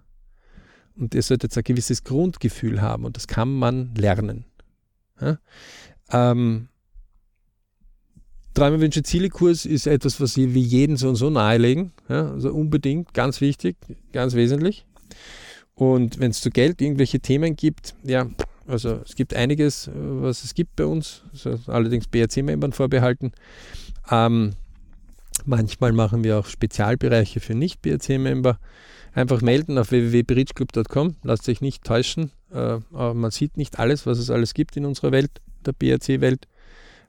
[1.01, 4.44] Und ihr solltet ein gewisses Grundgefühl haben und das kann man lernen.
[5.20, 5.38] Ja?
[6.12, 6.68] Ähm,
[8.53, 11.92] Träume, Wünsche, Ziele Kurs ist etwas, was wir jeden so und so nahelegen.
[12.09, 12.30] Ja?
[12.30, 13.76] Also unbedingt, ganz wichtig,
[14.12, 14.84] ganz wesentlich.
[15.74, 18.28] Und wenn es zu Geld irgendwelche Themen gibt, ja,
[18.66, 23.32] also es gibt einiges, was es gibt bei uns, also allerdings BRC-Membern vorbehalten.
[24.11, 24.53] Ähm,
[25.46, 28.59] manchmal machen wir auch Spezialbereiche für Nicht-BRC-Member.
[29.13, 31.17] Einfach melden auf www.bridgeclub.com.
[31.23, 32.31] Lasst euch nicht täuschen.
[32.53, 36.47] Äh, man sieht nicht alles, was es alles gibt in unserer Welt, der BRC-Welt.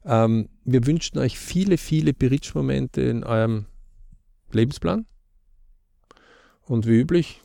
[0.06, 3.66] Ähm, wir wünschen euch viele, viele Bridge-Momente in eurem
[4.52, 5.06] Lebensplan.
[6.62, 7.40] Und wie üblich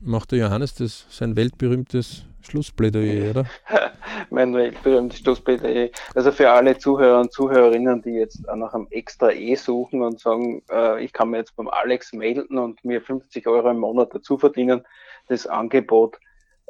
[0.00, 3.44] macht der Johannes das sein weltberühmtes Schlussplädoyer, oder?
[4.30, 5.90] mein weltberühmtes Schlussplädoyer.
[6.14, 10.62] Also für alle Zuhörer und Zuhörerinnen, die jetzt nach einem extra E suchen und sagen,
[10.70, 14.38] äh, ich kann mir jetzt beim Alex melden und mir 50 Euro im Monat dazu
[14.38, 14.82] verdienen,
[15.28, 16.18] das Angebot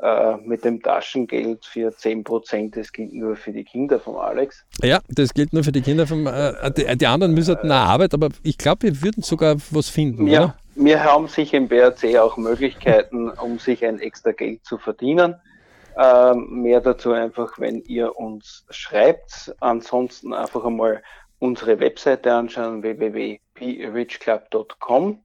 [0.00, 4.64] äh, mit dem Taschengeld für 10 Prozent, das gilt nur für die Kinder vom Alex.
[4.82, 7.74] Ja, das gilt nur für die Kinder vom, äh, die, die, anderen müssen halt eine
[7.74, 10.56] Arbeit, aber ich glaube, wir würden sogar was finden, ja, oder?
[10.80, 15.34] Wir haben sich im BRC auch Möglichkeiten, um sich ein extra Geld zu verdienen.
[15.96, 19.56] Ähm, mehr dazu einfach, wenn ihr uns schreibt.
[19.58, 21.02] Ansonsten einfach einmal
[21.40, 25.24] unsere Webseite anschauen, www.richclub.com,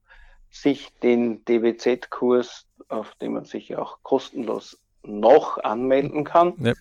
[0.50, 6.72] sich den DWZ-Kurs, auf dem man sich auch kostenlos noch anmelden kann, ja.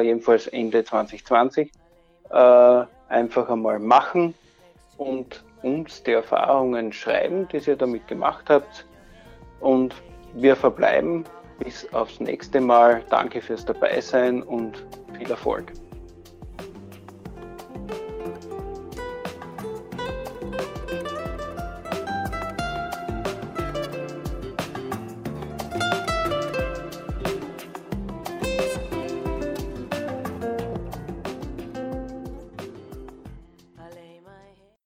[0.00, 1.70] äh, jedenfalls Ende 2020,
[2.30, 4.34] äh, einfach einmal machen
[4.96, 8.86] und uns die Erfahrungen schreiben, die ihr damit gemacht habt.
[9.60, 9.94] Und
[10.34, 11.24] wir verbleiben
[11.58, 13.02] bis aufs nächste Mal.
[13.10, 14.86] Danke fürs Dabeisein und
[15.18, 15.72] viel Erfolg.